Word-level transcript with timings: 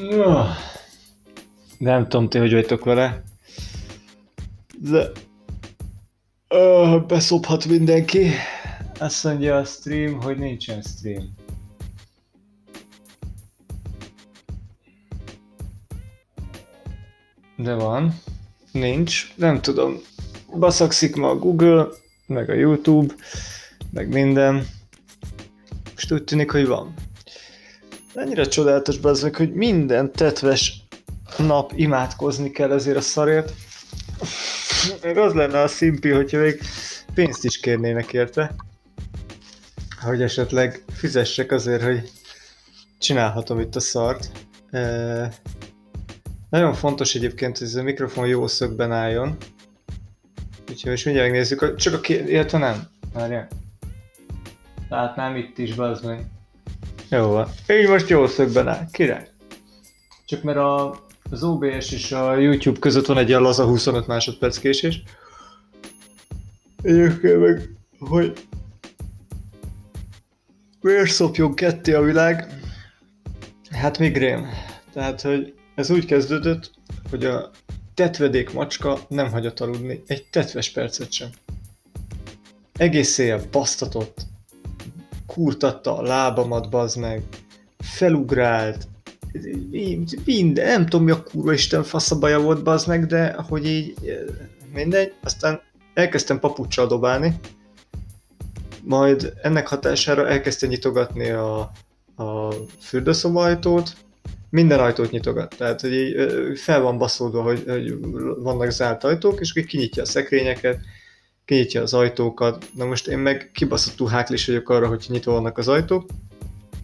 No. 0.00 0.44
Nem 1.78 2.08
tudom, 2.08 2.28
ti 2.28 2.38
hogy 2.38 2.52
vagytok 2.52 2.84
vele. 2.84 3.22
De... 4.78 5.10
Uh, 6.48 7.06
beszophat 7.06 7.66
mindenki. 7.66 8.30
Azt 8.98 9.24
mondja 9.24 9.56
a 9.56 9.64
stream, 9.64 10.20
hogy 10.20 10.38
nincsen 10.38 10.82
stream. 10.82 11.34
De 17.56 17.74
van. 17.74 18.20
Nincs. 18.72 19.32
Nem 19.36 19.60
tudom. 19.60 19.96
Baszakszik 20.58 21.16
ma 21.16 21.28
a 21.28 21.38
Google, 21.38 21.86
meg 22.26 22.50
a 22.50 22.54
YouTube, 22.54 23.14
meg 23.90 24.08
minden. 24.08 24.66
Most 25.94 26.12
úgy 26.12 26.24
tűnik, 26.24 26.50
hogy 26.50 26.66
van. 26.66 26.94
Annyira 28.18 28.46
csodálatos 28.46 29.00
meg, 29.22 29.34
hogy 29.34 29.52
minden 29.52 30.12
tetves 30.12 30.82
nap 31.36 31.72
imádkozni 31.74 32.50
kell 32.50 32.72
ezért 32.72 32.96
a 32.96 33.00
szarért. 33.00 33.52
Még 35.02 35.16
az 35.16 35.32
lenne 35.32 35.60
a 35.60 35.68
szimpi, 35.68 36.10
hogyha 36.10 36.38
még 36.38 36.60
pénzt 37.14 37.44
is 37.44 37.60
kérnének 37.60 38.12
érte. 38.12 38.54
Hogy 40.00 40.22
esetleg 40.22 40.84
fizessek 40.92 41.52
azért, 41.52 41.82
hogy 41.82 42.10
csinálhatom 42.98 43.60
itt 43.60 43.76
a 43.76 43.80
szart. 43.80 44.30
E- 44.70 45.32
nagyon 46.50 46.74
fontos 46.74 47.14
egyébként, 47.14 47.58
hogy 47.58 47.66
ez 47.66 47.74
a 47.74 47.82
mikrofon 47.82 48.26
jó 48.26 48.46
szögben 48.46 48.92
álljon. 48.92 49.36
Úgyhogy 50.70 50.90
most 50.90 51.04
mindjárt 51.04 51.30
megnézzük, 51.30 51.74
csak 51.74 51.94
a 51.94 52.00
két, 52.00 52.28
illetve 52.28 52.58
nem. 52.58 52.88
Várjál. 53.12 53.48
Látnám 54.88 55.36
itt 55.36 55.58
is, 55.58 55.74
bazd 55.74 56.04
meg. 56.04 56.26
Jó 57.10 57.26
van. 57.26 57.48
Így 57.68 57.88
most 57.88 58.08
jó 58.08 58.26
szögben 58.26 58.68
áll. 58.68 58.86
Király. 58.90 59.28
Csak 60.26 60.42
mert 60.42 60.58
a, 60.58 61.04
az 61.30 61.42
OBS 61.42 61.92
és 61.92 62.12
a 62.12 62.36
YouTube 62.36 62.78
között 62.78 63.06
van 63.06 63.18
egy 63.18 63.28
ilyen 63.28 63.40
laza 63.40 63.64
25 63.64 64.06
másodperc 64.06 64.58
késés. 64.58 65.02
Egyébként 66.82 67.40
meg, 67.40 67.70
hogy 67.98 68.32
miért 70.80 71.10
szopjon 71.10 71.54
ketté 71.54 71.92
a 71.92 72.02
világ? 72.02 72.60
Hát 73.70 73.98
migrén. 73.98 74.48
Tehát, 74.92 75.20
hogy 75.20 75.54
ez 75.74 75.90
úgy 75.90 76.04
kezdődött, 76.04 76.70
hogy 77.10 77.24
a 77.24 77.50
tetvedék 77.94 78.52
macska 78.52 78.98
nem 79.08 79.30
hagyott 79.30 79.60
aludni 79.60 80.02
egy 80.06 80.26
tetves 80.30 80.70
percet 80.70 81.12
sem. 81.12 81.28
Egész 82.72 83.18
éjjel 83.18 83.40
basztatott, 83.50 84.26
kurtatta 85.34 85.98
a 85.98 86.02
lábamat, 86.02 86.70
bazd 86.70 86.98
meg, 86.98 87.22
felugrált, 87.78 88.88
minden, 90.24 90.66
nem 90.66 90.86
tudom 90.86 91.04
mi 91.04 91.10
a 91.10 91.22
kurva 91.22 91.52
isten 91.52 91.82
faszabaja 91.82 92.40
volt, 92.40 92.62
bazd 92.62 92.88
meg, 92.88 93.06
de 93.06 93.32
hogy 93.48 93.66
így, 93.66 93.94
mindegy, 94.74 95.12
aztán 95.22 95.60
elkezdtem 95.94 96.38
papucsal 96.38 96.86
dobálni, 96.86 97.40
majd 98.82 99.32
ennek 99.42 99.68
hatására 99.68 100.28
elkezdte 100.28 100.66
nyitogatni 100.66 101.30
a, 101.30 101.58
a 102.16 102.52
fürdőszobajtót, 102.80 103.96
minden 104.50 104.80
ajtót 104.80 105.10
nyitogat. 105.10 105.54
Tehát, 105.58 105.80
hogy 105.80 105.92
így 105.92 106.14
fel 106.58 106.80
van 106.80 106.98
baszódva, 106.98 107.42
hogy, 107.42 107.64
hogy 107.66 107.98
vannak 108.38 108.70
zárt 108.70 109.04
ajtók, 109.04 109.40
és 109.40 109.52
kinyitja 109.66 110.02
a 110.02 110.06
szekrényeket, 110.06 110.80
kinyitja 111.48 111.82
az 111.82 111.94
ajtókat. 111.94 112.66
Na 112.74 112.84
most 112.84 113.06
én 113.06 113.18
meg 113.18 113.50
kibaszottú 113.54 114.06
háklis 114.06 114.46
vagyok 114.46 114.68
arra, 114.68 114.88
hogy 114.88 115.06
nyitva 115.08 115.32
vannak 115.32 115.58
az 115.58 115.68
ajtók. 115.68 116.08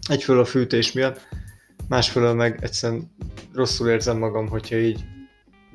Egyfelől 0.09 0.41
a 0.41 0.45
fűtés 0.45 0.91
miatt, 0.91 1.27
másfelől 1.87 2.33
meg 2.33 2.57
egyszerűen 2.61 3.11
rosszul 3.53 3.89
érzem 3.89 4.17
magam, 4.17 4.47
hogyha 4.47 4.75
így 4.75 5.03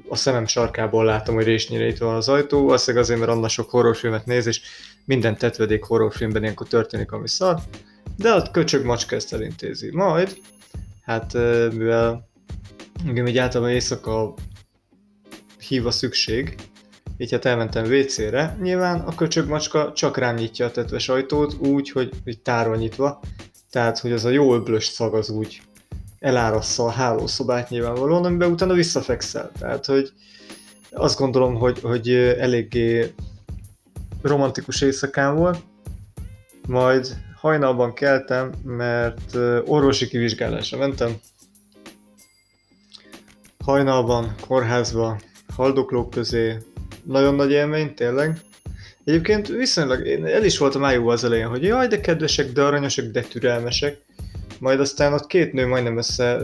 a 0.09 0.17
szemem 0.17 0.47
sarkából 0.47 1.05
látom, 1.05 1.34
hogy 1.34 1.45
résnyire 1.45 1.87
itt 1.87 1.99
van 1.99 2.15
az 2.15 2.28
ajtó, 2.28 2.65
valószínűleg 2.65 3.05
azért, 3.05 3.19
mert 3.19 3.31
annak 3.31 3.51
sok 3.51 3.71
horrorfilmet 3.71 4.27
néz, 4.27 4.47
és 4.47 4.61
minden 5.05 5.37
tetvedék 5.37 5.84
horrorfilmben 5.84 6.43
ilyenkor 6.43 6.67
történik, 6.67 7.12
ami 7.12 7.28
szar, 7.28 7.59
de 8.17 8.31
a 8.31 8.51
köcsög 8.51 8.84
macska 8.84 9.17
ezt 9.17 9.33
elintézi. 9.33 9.91
Majd 9.93 10.39
hát 11.03 11.33
mivel 11.72 12.28
engem 13.07 13.27
egy 13.27 13.39
általában 13.39 13.72
éjszaka 13.72 14.34
hív 15.69 15.87
a 15.87 15.91
szükség, 15.91 16.55
így 17.21 17.31
hát 17.31 17.45
elmentem 17.45 17.85
WC-re, 17.85 18.57
nyilván 18.63 19.01
a 19.01 19.15
köcsög 19.15 19.49
macska 19.49 19.93
csak 19.93 20.17
rám 20.17 20.35
nyitja 20.35 20.67
a 20.67 20.71
tetves 20.71 21.09
ajtót 21.09 21.55
úgy, 21.59 21.91
hogy, 21.91 22.11
hogy 22.25 22.41
tárva 22.41 22.77
nyitva, 22.77 23.21
tehát 23.71 23.99
hogy 23.99 24.13
az 24.13 24.25
a 24.25 24.29
jó 24.29 24.55
öblös 24.55 24.85
szag 24.85 25.15
az 25.15 25.31
úgy 25.31 25.61
elárassza 26.19 26.85
a 26.85 26.91
hálószobát 26.91 27.71
nyilvánvalóan, 27.71 28.25
amiben 28.25 28.51
utána 28.51 28.73
visszafekszel. 28.73 29.51
Tehát, 29.59 29.87
hogy 29.87 30.13
azt 30.91 31.19
gondolom, 31.19 31.55
hogy, 31.55 31.81
hogy 31.81 32.11
eléggé 32.39 33.15
romantikus 34.23 34.81
éjszakán 34.81 35.37
volt, 35.37 35.59
majd 36.67 37.17
hajnalban 37.37 37.95
keltem, 37.95 38.53
mert 38.65 39.35
orvosi 39.65 40.09
kivizsgálásra 40.09 40.79
mentem. 40.79 41.17
Hajnalban, 43.65 44.35
kórházba, 44.47 45.21
haldoklók 45.57 46.11
közé, 46.11 46.57
nagyon 47.05 47.34
nagy 47.34 47.50
élmény, 47.50 47.94
tényleg. 47.94 48.41
Egyébként 49.05 49.49
viszonylag, 49.49 50.06
én 50.06 50.27
el 50.27 50.44
is 50.44 50.59
voltam 50.59 50.84
ájúva 50.84 51.12
az 51.12 51.25
elején, 51.25 51.47
hogy 51.47 51.62
jaj, 51.62 51.87
de 51.87 52.00
kedvesek, 52.00 52.53
de 52.53 52.62
aranyosak, 52.62 53.05
de 53.05 53.21
türelmesek. 53.21 53.97
Majd 54.59 54.81
aztán 54.81 55.12
ott 55.12 55.27
két 55.27 55.53
nő 55.53 55.66
majdnem 55.66 55.97
össze 55.97 56.39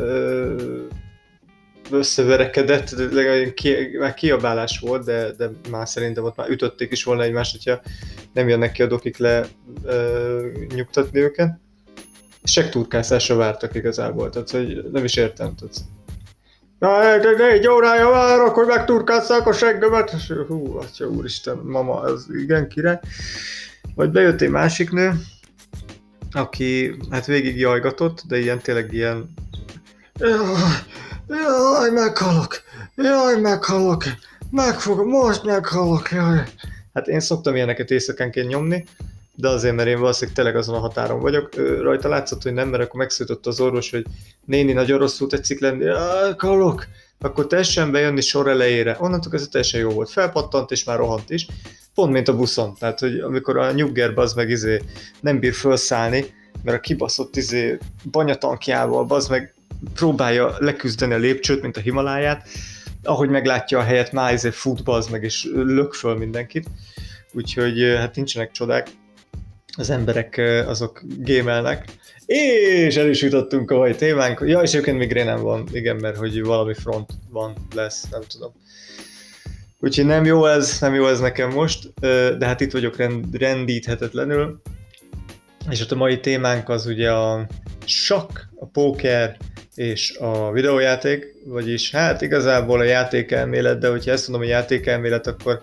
összeverekedett, 1.91 2.91
legalább 2.91 3.55
ki, 3.55 3.75
már 3.99 4.15
kiabálás 4.15 4.79
volt, 4.79 5.05
de, 5.05 5.33
de 5.33 5.51
már 5.71 5.89
szerintem 5.89 6.25
ott 6.25 6.37
már 6.37 6.49
ütötték 6.49 6.93
is 6.93 7.05
volna 7.05 7.23
egymást, 7.23 7.53
hogyha 7.53 7.83
nem 8.33 8.49
jönnek 8.49 8.73
ki 8.73 8.83
a 8.83 8.87
dokik 8.87 9.17
le 9.17 9.47
ö, 9.85 10.47
nyugtatni 10.75 11.21
őket. 11.21 11.59
turkászásra 12.71 13.37
vártak 13.37 13.75
igazából, 13.75 14.31
tehát 14.31 14.51
hogy 14.51 14.85
nem 14.93 15.05
is 15.05 15.17
értem. 15.17 15.55
Tehát... 15.55 15.77
Na, 16.79 17.19
de 17.19 17.31
négy 17.37 17.69
órája 17.69 18.11
várok, 18.11 18.55
hogy 18.55 18.67
megturkásszák 18.67 19.47
a 19.47 19.53
seggemet. 19.53 20.11
Hú, 20.47 20.77
atya 20.77 21.07
úristen, 21.07 21.57
mama, 21.57 22.07
ez 22.07 22.25
igen 22.39 22.69
király. 22.69 23.01
Majd 23.95 24.11
bejött 24.11 24.41
egy 24.41 24.51
másik 24.51 24.91
nő, 24.91 25.13
aki 26.33 26.97
hát 27.11 27.27
végig 27.27 27.59
jajgatott, 27.59 28.23
de 28.29 28.39
ilyen 28.39 28.61
tényleg 28.61 28.93
ilyen 28.93 29.35
Jaj, 31.29 31.91
meghalok! 31.91 32.63
Jaj, 32.95 33.41
meghalok! 33.41 34.05
Megfogom, 34.51 35.09
most 35.09 35.45
meghalok, 35.45 36.11
jaj! 36.11 36.45
Hát 36.95 37.07
én 37.09 37.21
szoktam 37.21 37.55
ilyeneket 37.55 37.91
éjszakánként 37.91 38.49
nyomni, 38.49 38.85
de 39.37 39.49
azért, 39.49 39.75
mert 39.75 39.89
én 39.89 39.99
valószínűleg 39.99 40.37
tényleg 40.37 40.57
azon 40.57 40.75
a 40.75 40.79
határon 40.79 41.21
vagyok. 41.21 41.55
Rajta 41.81 42.09
látszott, 42.09 42.43
hogy 42.43 42.53
nem, 42.53 42.69
mert 42.69 42.83
akkor 42.83 43.01
megszólított 43.01 43.47
az 43.47 43.61
orvos, 43.61 43.91
hogy 43.91 44.05
néni 44.45 44.73
nagyon 44.73 44.99
rosszul 44.99 45.29
tetszik 45.29 45.61
lenni, 45.61 45.85
jaj, 45.85 46.35
halok! 46.39 46.87
Akkor 47.19 47.47
tessen 47.47 47.91
bejönni 47.91 48.21
sor 48.21 48.49
elejére. 48.49 48.97
Onnantól 48.99 49.33
ez 49.35 49.49
teljesen 49.51 49.81
jó 49.81 49.91
volt. 49.91 50.11
Felpattant 50.11 50.71
és 50.71 50.85
már 50.85 50.97
rohant 50.97 51.31
is. 51.31 51.47
Pont 51.95 52.13
mint 52.13 52.29
a 52.29 52.37
buszon. 52.37 52.75
Tehát, 52.75 52.99
hogy 52.99 53.19
amikor 53.19 53.57
a 53.57 53.73
nyugger 53.73 54.13
az 54.15 54.35
meg 54.35 54.51
izé 54.51 54.83
nem 55.21 55.39
bír 55.39 55.55
felszállni, 55.55 56.25
mert 56.63 56.77
a 56.77 56.81
kibaszott 56.81 57.37
izé 57.37 57.79
banyatankjával 58.11 59.07
az 59.09 59.29
meg 59.29 59.55
próbálja 59.95 60.55
leküzdeni 60.59 61.15
a 61.15 61.19
lépcsőt, 61.19 61.63
mint 61.63 61.77
a 61.77 61.81
Himaláját, 61.81 62.49
ahogy 63.03 63.29
meglátja 63.29 63.79
a 63.79 63.83
helyet, 63.83 64.13
már 64.13 64.33
ezért 64.33 64.55
fut 64.55 64.81
az 64.85 65.07
meg, 65.07 65.23
és 65.23 65.49
lök 65.53 65.93
föl 65.93 66.17
mindenkit. 66.17 66.69
Úgyhogy 67.33 67.95
hát 67.97 68.17
nincsenek 68.17 68.51
csodák, 68.51 68.89
az 69.77 69.91
emberek 69.91 70.43
azok 70.67 71.03
gémelnek. 71.19 71.85
És 72.27 72.97
el 72.97 73.09
is 73.09 73.23
jutottunk 73.23 73.71
a 73.71 73.77
mai 73.77 73.95
témánk. 73.95 74.43
Ja, 74.47 74.61
és 74.61 74.73
egyébként 74.73 74.99
még 74.99 75.13
nem 75.13 75.41
van, 75.41 75.69
igen, 75.73 75.97
mert 75.97 76.17
hogy 76.17 76.43
valami 76.43 76.75
front 76.75 77.11
van, 77.31 77.53
lesz, 77.75 78.09
nem 78.11 78.21
tudom. 78.29 78.53
Úgyhogy 79.81 80.07
nem 80.07 80.25
jó 80.25 80.47
ez, 80.47 80.81
nem 80.81 80.95
jó 80.95 81.07
ez 81.07 81.21
nekem 81.21 81.51
most, 81.51 82.01
de 82.39 82.47
hát 82.47 82.61
itt 82.61 82.73
vagyok 82.73 82.97
rend, 82.97 83.37
rendíthetetlenül. 83.37 84.61
És 85.71 85.81
ott 85.81 85.93
a 85.93 85.97
mai 85.97 86.21
témánk 86.21 86.69
az 86.69 86.87
ugye 86.87 87.13
a 87.13 87.47
sakk, 87.85 88.39
a 88.61 88.67
póker, 88.67 89.37
és 89.75 90.17
a 90.17 90.53
videójáték, 90.53 91.25
vagyis 91.45 91.91
hát 91.91 92.23
igazából 92.23 92.81
a 92.81 92.85
játékelmélet, 92.85 93.79
de 93.79 93.89
hogyha 93.89 94.11
ezt 94.11 94.29
mondom, 94.29 94.49
a 94.49 94.51
játékelmélet, 94.51 95.27
akkor 95.27 95.63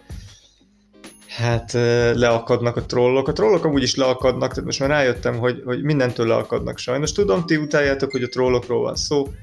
hát 1.36 1.74
leakadnak 2.14 2.76
a 2.76 2.86
trollok. 2.86 3.28
A 3.28 3.34
trollok 3.34 3.66
amúgy 3.66 3.84
is 3.84 3.96
leakadnak, 3.96 4.50
tehát 4.50 4.66
most 4.66 4.80
már 4.80 4.90
rájöttem, 4.90 5.38
hogy, 5.38 5.62
hogy 5.66 5.84
mindentől 5.84 6.28
leakadnak 6.28 6.78
sajnos. 6.78 7.12
Tudom, 7.12 7.46
ti 7.46 7.56
utáljátok, 7.56 8.12
hogy 8.12 8.24
a 8.24 8.30
trollokról 8.30 8.82
van 8.82 8.96
szó, 8.96 9.34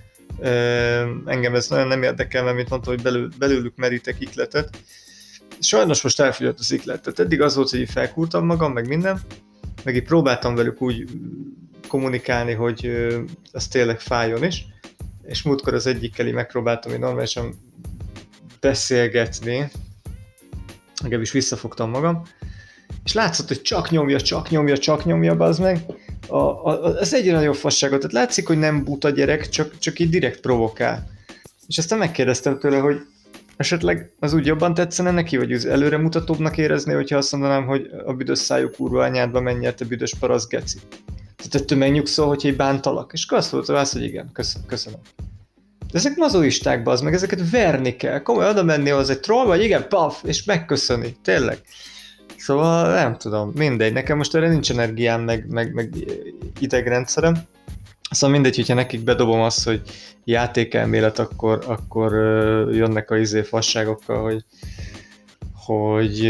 engem 1.25 1.54
ez 1.54 1.69
nagyon 1.69 1.87
nem 1.87 2.02
érdekel, 2.02 2.42
mert 2.42 2.56
mint 2.56 2.69
mondtam, 2.69 2.94
hogy 2.94 3.02
belül, 3.02 3.28
belőlük 3.38 3.76
merítek 3.76 4.20
ikletet. 4.20 4.70
Sajnos 5.60 6.02
most 6.02 6.20
elfogyott 6.20 6.58
az 6.58 6.72
iklet, 6.72 7.02
tehát 7.02 7.19
eddig 7.19 7.40
az 7.40 7.54
volt, 7.54 7.70
hogy 7.70 7.90
felkúrtam 7.90 8.46
magam, 8.46 8.72
meg 8.72 8.88
minden, 8.88 9.20
meg 9.84 9.96
így 9.96 10.02
próbáltam 10.02 10.54
velük 10.54 10.82
úgy 10.82 11.04
kommunikálni, 11.88 12.52
hogy 12.52 12.90
ez 13.52 13.69
tényleg 13.69 14.00
fájjon 14.00 14.44
is. 14.44 14.66
és 15.22 15.42
múltkor 15.42 15.75
az 15.75 15.87
egyikkel 15.87 16.26
így 16.26 16.32
megpróbáltam 16.32 16.90
hogy 16.90 17.00
normálisan 17.00 17.54
beszélgetni, 18.60 19.70
legalábbis 21.02 21.32
visszafogtam 21.32 21.91
magam, 21.91 22.23
és 23.05 23.12
látszott, 23.12 23.49
hogy 23.49 23.62
csak 23.62 23.91
nyomja, 23.91 24.20
csak 24.20 24.50
nyomja, 24.50 24.79
csak 24.79 25.05
nyomja, 25.05 25.32
az 25.32 25.58
meg. 25.58 25.85
A, 26.26 26.37
a, 26.37 26.85
az 26.85 27.14
egyre 27.14 27.32
nagyobb 27.32 27.55
fasságot. 27.55 27.99
Tehát 27.99 28.12
látszik, 28.12 28.47
hogy 28.47 28.58
nem 28.58 28.85
buta 28.85 29.11
gyerek, 29.11 29.49
csak, 29.49 29.79
csak 29.79 29.99
így 29.99 30.11
direkt 30.11 30.41
provokál. 30.41 31.11
És 31.67 31.79
aztán 31.79 31.99
megkérdeztem 31.99 32.58
tőle, 32.58 32.79
hogy 32.79 33.00
esetleg 33.56 34.12
az 34.19 34.32
úgy 34.32 34.47
jobban 34.47 34.75
tetszene 34.75 35.11
neki, 35.11 35.37
vagy 35.37 35.52
az 35.52 35.67
előremutatóbbnak 35.67 36.56
érezni, 36.56 36.93
hogyha 36.93 37.17
azt 37.17 37.32
mondanám, 37.32 37.67
hogy 37.67 37.91
a 38.05 38.12
büdös 38.12 38.38
szájú 38.38 38.70
kurva 38.70 39.02
anyádba 39.02 39.41
menj 39.41 39.67
el, 39.67 39.75
te 39.75 39.85
büdös 39.85 40.14
parasz 40.14 40.47
geci. 40.47 40.79
Tehát 41.37 41.55
ettől 41.55 41.79
megnyugszol, 41.79 42.26
hogy 42.26 42.47
egy 42.47 42.56
bántalak. 42.56 43.11
És 43.12 43.25
akkor 43.25 43.38
azt 43.38 43.52
mondta, 43.52 43.85
hogy 43.93 44.02
igen, 44.02 44.31
köszönöm. 44.67 44.99
De 45.92 45.98
ezek 45.98 46.16
mazoisták, 46.16 46.88
az 46.88 47.00
meg 47.00 47.14
ezeket 47.14 47.50
verni 47.50 47.96
kell. 47.96 48.19
Komoly 48.19 48.48
oda 48.48 48.62
menni 48.62 48.90
az 48.90 49.10
egy 49.10 49.20
troll, 49.20 49.46
vagy 49.46 49.62
igen, 49.62 49.88
paf, 49.88 50.22
és 50.25 50.44
megköszöni. 50.44 51.16
Tényleg. 51.22 51.58
Szóval 52.37 52.94
nem 52.94 53.16
tudom, 53.16 53.52
mindegy. 53.54 53.92
Nekem 53.92 54.16
most 54.16 54.34
erre 54.34 54.48
nincs 54.48 54.70
energiám, 54.70 55.22
meg, 55.22 55.46
meg, 55.48 55.75
meg 55.75 55.94
idegrendszerem. 56.58 57.37
Szóval 58.10 58.34
mindegy, 58.34 58.56
hogyha 58.56 58.75
nekik 58.75 59.04
bedobom 59.04 59.40
azt, 59.40 59.64
hogy 59.64 59.81
játékelmélet, 60.25 61.19
akkor, 61.19 61.64
akkor 61.66 62.12
jönnek 62.72 63.10
a 63.10 63.16
izé 63.16 63.42
fasságokkal, 63.42 64.22
hogy, 64.22 64.44
hogy 65.54 66.26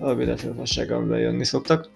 a 0.00 0.12
mindenféle 0.12 0.54
fassággal 0.54 1.00
bejönni 1.00 1.44
szoktak. 1.44 1.88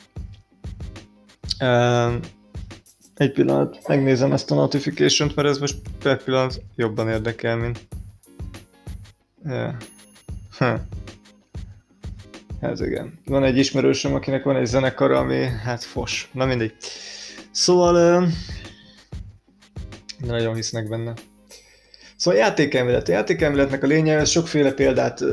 Egy 3.16 3.32
pillanat, 3.32 3.78
megnézem 3.86 4.32
ezt 4.32 4.50
a 4.50 4.54
notification-t, 4.54 5.34
mert 5.34 5.48
ez 5.48 5.58
most 5.58 5.76
per 6.02 6.22
pillanat 6.22 6.62
jobban 6.74 7.08
érdekel, 7.08 7.56
mint... 7.56 7.80
Yeah. 9.44 9.74
Huh. 10.58 10.80
Ez 12.60 12.80
igen. 12.80 13.18
Van 13.24 13.44
egy 13.44 13.56
ismerősöm, 13.56 14.14
akinek 14.14 14.42
van 14.42 14.56
egy 14.56 14.66
zenekar, 14.66 15.10
ami 15.10 15.44
hát 15.44 15.84
fos. 15.84 16.30
Na 16.32 16.44
mindegy. 16.44 16.72
Szóval 17.50 18.28
nagyon 20.18 20.54
hisznek 20.54 20.88
benne. 20.88 21.14
Szóval 22.16 22.40
játékelmélet. 22.40 23.08
A 23.08 23.12
játékelméletnek 23.12 23.82
a 23.82 23.86
lényege, 23.86 24.24
sokféle 24.24 24.72
példát 24.72 25.20
uh, 25.20 25.30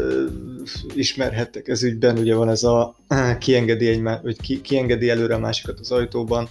ismerhettek 0.96 1.68
ez 1.68 1.84
ügyben, 1.84 2.18
ugye 2.18 2.36
van 2.36 2.50
ez 2.50 2.64
a 2.64 2.96
uh, 3.10 3.38
kiengedi, 3.44 3.88
egy, 3.88 4.02
vagy 4.02 4.42
ki, 4.42 4.62
kiengedi 4.62 5.10
előre 5.10 5.36
a 5.36 5.40
másikat 5.40 5.80
az 5.80 5.92
ajtóban, 5.92 6.44
uh, 6.44 6.50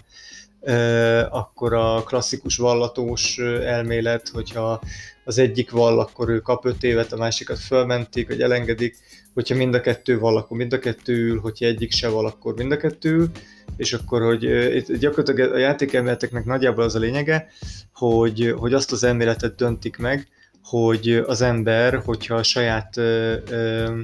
akkor 1.31 1.73
a 1.73 2.03
klasszikus 2.03 2.56
vallatós 2.56 3.38
elmélet, 3.64 4.29
hogyha 4.29 4.81
az 5.25 5.38
egyik 5.38 5.70
vall, 5.70 5.99
akkor 5.99 6.29
ő 6.29 6.41
kap 6.41 6.64
öt 6.64 6.82
évet, 6.82 7.12
a 7.12 7.17
másikat 7.17 7.59
fölmentik, 7.59 8.29
vagy 8.29 8.41
elengedik, 8.41 8.97
hogyha 9.35 9.55
mind 9.55 9.75
a 9.75 9.81
kettő 9.81 10.19
vall, 10.19 10.37
akkor 10.37 10.56
mind 10.56 10.73
a 10.73 10.79
kettő 10.79 11.14
ül, 11.14 11.41
hogyha 11.41 11.67
egyik 11.67 11.93
se 11.93 12.09
vall, 12.09 12.26
akkor 12.26 12.55
mind 12.55 12.73
a 12.73 12.76
kettő 12.76 13.11
ül, 13.11 13.31
és 13.76 13.93
akkor, 13.93 14.23
hogy 14.23 14.43
itt 14.76 14.93
gyakorlatilag 14.93 15.53
a 15.53 15.59
játékelméleteknek 15.59 16.44
nagyjából 16.44 16.85
az 16.85 16.94
a 16.94 16.99
lényege, 16.99 17.49
hogy, 17.94 18.55
hogy 18.56 18.73
azt 18.73 18.93
az 18.93 19.05
elméletet 19.05 19.55
döntik 19.55 19.97
meg, 19.97 20.29
hogy 20.64 21.23
az 21.26 21.41
ember, 21.41 22.03
hogyha 22.05 22.35
a 22.35 22.43
saját 22.43 22.97
ö, 22.97 23.37
ö, 23.50 24.00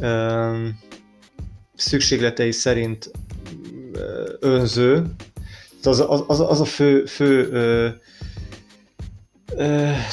ö, 0.00 0.66
szükségletei 1.74 2.52
szerint 2.52 3.10
önző, 4.40 5.04
az, 5.86 6.04
az, 6.08 6.24
az, 6.26 6.40
az 6.40 6.60
a 6.60 6.64
fő, 6.64 7.04
fő 7.04 7.48
ö, 7.52 7.88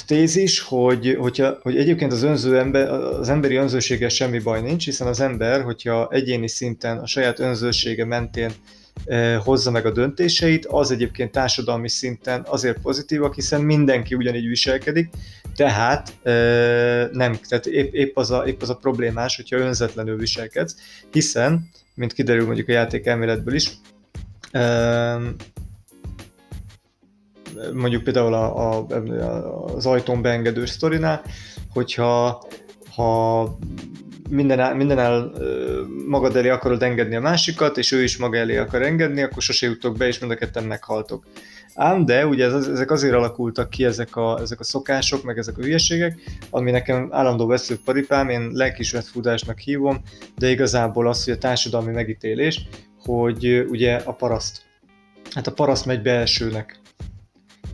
tézis, 0.06 0.60
hogy, 0.60 1.16
hogyha, 1.20 1.58
hogy 1.62 1.78
egyébként 1.78 2.12
az, 2.12 2.24
önző 2.24 2.58
ember, 2.58 2.90
az 2.90 3.30
emberi 3.30 3.56
önzősége 3.56 4.10
semmi 4.10 4.40
baj 4.40 4.62
nincs, 4.62 4.86
hiszen 4.86 5.08
az 5.08 5.20
ember, 5.20 5.62
hogyha 5.62 6.10
egyéni 6.12 6.48
szinten 6.48 6.98
a 6.98 7.08
saját 7.08 7.40
önzősége 7.40 8.06
mentén 8.06 8.52
hozza 9.44 9.72
meg 9.72 9.86
a 9.86 9.92
döntéseit, 9.92 10.66
az 10.66 10.92
egyébként 10.92 11.32
társadalmi 11.32 11.90
szinten 11.90 12.46
azért 12.48 12.80
pozitívak, 12.82 13.36
hiszen 13.36 13.62
mindenki 13.62 14.16
ugyanígy 14.16 14.48
viselkedik, 14.48 15.10
tehát 15.56 16.14
nem, 17.12 17.40
tehát 17.48 17.66
épp, 17.66 17.94
épp, 17.94 18.18
az 18.18 18.32
a, 18.32 18.44
épp 18.46 18.62
az 18.62 18.70
a 18.70 18.76
problémás, 18.76 19.36
hogyha 19.36 19.58
önzetlenül 19.58 20.18
viselkedsz, 20.18 20.76
hiszen, 21.12 21.70
mint 21.94 22.14
kiderül 22.14 22.46
mondjuk 22.46 22.68
a 22.68 22.72
játék 22.72 23.06
elméletből 23.06 23.56
is, 23.56 23.72
mondjuk 27.74 28.04
például 28.04 28.34
a, 28.34 28.78
a, 28.78 28.86
az 29.76 29.86
ajtón 29.86 30.22
beengedő 30.22 30.66
sztorinál, 30.66 31.22
hogyha 31.74 32.44
ha 32.96 33.58
minden, 34.30 34.76
minden 34.76 35.00
el 35.00 35.32
magad 36.08 36.36
elé 36.36 36.50
akarod 36.50 36.84
engedni 36.84 37.16
a 37.16 37.22
másikat, 37.22 37.78
és 37.78 37.92
ő 37.92 38.04
is 38.04 38.18
maga 38.18 38.38
elé 38.38 38.58
akar 38.58 38.82
engedni, 38.82 39.22
akkor 39.22 39.42
sose 39.42 39.68
jutok 39.68 39.98
be, 39.98 40.08
és 40.08 40.20
mind 40.20 40.32
a 40.32 40.36
ketten 40.36 40.64
meghaltok. 40.64 41.26
Ám 41.76 42.06
de 42.06 42.26
ugye 42.26 42.46
ez, 42.46 42.68
ezek 42.68 42.92
azért 42.92 43.14
alakultak 43.14 43.70
ki 43.70 43.86
ezek 43.86 44.16
a, 44.16 44.40
ezek 44.42 44.60
a 44.60 44.64
szokások, 44.64 45.24
meg 45.24 45.38
ezek 45.38 45.58
a 45.58 45.62
hülyeségek, 45.62 46.20
ami 46.50 46.72
nekem 46.72 47.08
állandó 47.12 47.48
vesző 47.48 47.80
paripám, 47.86 48.30
én 48.30 48.50
lelkismeretfúdásnak 48.54 49.60
hívom, 49.60 50.02
de 50.38 50.50
igazából 50.50 51.08
az, 51.08 51.24
hogy 51.24 51.34
a 51.34 51.38
társadalmi 51.38 51.92
megítélés, 51.92 52.68
hogy 53.04 53.66
ugye 53.70 53.96
a 53.96 54.14
paraszt. 54.14 54.62
Hát 55.34 55.48
a 55.48 55.54
paraszt 55.54 55.86
megy 55.86 56.02
be 56.02 56.26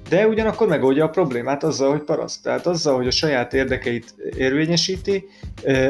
de 0.09 0.27
ugyanakkor 0.27 0.67
megoldja 0.67 1.05
a 1.05 1.09
problémát 1.09 1.63
azzal, 1.63 1.91
hogy 1.91 2.01
paraszt. 2.01 2.43
Tehát 2.43 2.67
azzal, 2.67 2.95
hogy 2.95 3.07
a 3.07 3.11
saját 3.11 3.53
érdekeit 3.53 4.15
érvényesíti, 4.37 5.25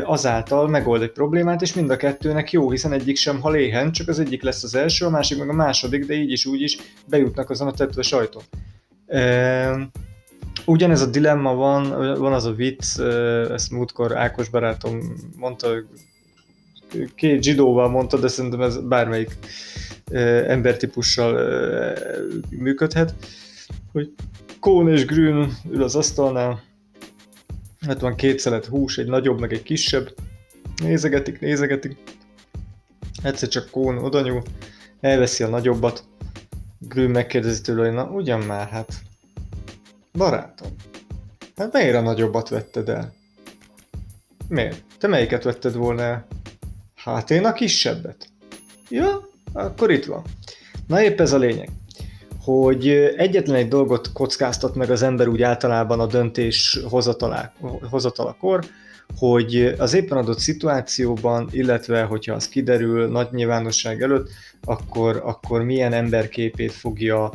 azáltal 0.04 0.68
megold 0.68 1.02
egy 1.02 1.12
problémát, 1.12 1.62
és 1.62 1.74
mind 1.74 1.90
a 1.90 1.96
kettőnek 1.96 2.52
jó, 2.52 2.72
hiszen 2.72 2.94
egyik 2.94 3.18
sem 3.18 3.42
hal 3.42 3.92
csak 3.92 4.08
az 4.08 4.20
egyik 4.20 4.44
lesz 4.44 4.64
az 4.64 4.76
első, 4.76 5.06
a 5.06 5.10
másik 5.10 5.38
meg 5.38 5.50
a 5.50 5.54
második, 5.54 6.06
de 6.06 6.14
így 6.14 6.32
is 6.32 6.46
úgy 6.46 6.62
is 6.62 6.78
bejutnak 7.06 7.50
azon 7.50 7.68
a 7.68 7.72
tetve 7.72 8.02
sajton. 8.02 8.42
Ugyanez 10.66 11.02
a 11.02 11.06
dilemma 11.06 11.54
van, 11.54 11.90
van 12.20 12.34
az 12.34 12.46
a 12.46 12.54
vicc, 12.54 13.00
ezt 13.52 13.72
múltkor 13.72 14.18
Ákos 14.18 14.50
barátom 14.50 15.00
mondta, 15.38 15.68
két 17.16 17.44
zsidóval 17.44 17.90
mondta, 17.90 18.18
de 18.18 18.28
szerintem 18.28 18.62
ez 18.62 18.78
bármelyik 18.78 19.38
embertípussal 20.48 21.42
működhet, 22.50 23.14
hogy 23.98 24.14
Kón 24.60 24.90
és 24.90 25.06
Grün 25.06 25.54
ül 25.70 25.84
az 25.84 25.96
asztalnál, 25.96 26.64
hát 27.80 28.00
van 28.00 28.16
két 28.16 28.40
szelet 28.40 28.66
hús, 28.66 28.98
egy 28.98 29.08
nagyobb, 29.08 29.40
meg 29.40 29.54
egy 29.54 29.64
kisebb, 29.64 30.14
nézegetik, 30.84 31.40
nézegetik, 31.40 31.98
egyszer 33.24 33.50
csak 33.50 33.70
Kón 33.70 33.98
odanyúl, 33.98 34.44
elveszi 35.00 35.44
a 35.44 35.48
nagyobbat, 35.48 36.04
Grün 36.80 37.10
megkérdezi 37.10 37.62
tőle, 37.62 37.86
hogy 37.86 37.94
na 37.94 38.04
ugyan 38.04 38.40
már, 38.40 38.68
hát 38.68 38.94
barátom, 40.14 40.72
hát 41.56 41.74
miért 41.74 41.96
a 41.96 42.02
nagyobbat 42.02 42.50
vetted 42.50 42.90
el? 42.90 43.14
Miért? 44.48 44.84
Te 45.00 45.08
melyiket 45.08 45.44
vetted 45.44 45.76
volna 45.76 46.02
el? 46.02 46.28
Hát 46.96 47.32
én 47.32 47.46
a 47.46 47.54
kisebbet. 47.54 48.30
Ja, 48.90 49.30
akkor 49.54 49.92
itt 49.92 50.06
van. 50.06 50.24
Na 50.88 51.02
épp 51.02 51.20
ez 51.20 51.34
a 51.34 51.38
lényeg 51.38 51.70
hogy 52.48 52.88
egyetlen 53.18 53.56
egy 53.56 53.68
dolgot 53.68 54.12
kockáztat 54.12 54.76
meg 54.76 54.90
az 54.90 55.02
ember 55.02 55.28
úgy 55.28 55.42
általában 55.42 56.00
a 56.00 56.06
döntés 56.06 56.80
hozatalakor, 57.90 58.64
hogy 59.18 59.74
az 59.78 59.94
éppen 59.94 60.18
adott 60.18 60.40
szituációban, 60.40 61.48
illetve 61.52 62.04
hogyha 62.04 62.34
az 62.34 62.48
kiderül 62.48 63.08
nagy 63.08 63.28
nyilvánosság 63.32 64.02
előtt, 64.02 64.30
akkor, 64.64 65.22
akkor 65.26 65.64
milyen 65.64 65.94
emberképét 65.94 66.72
fogja 66.72 67.32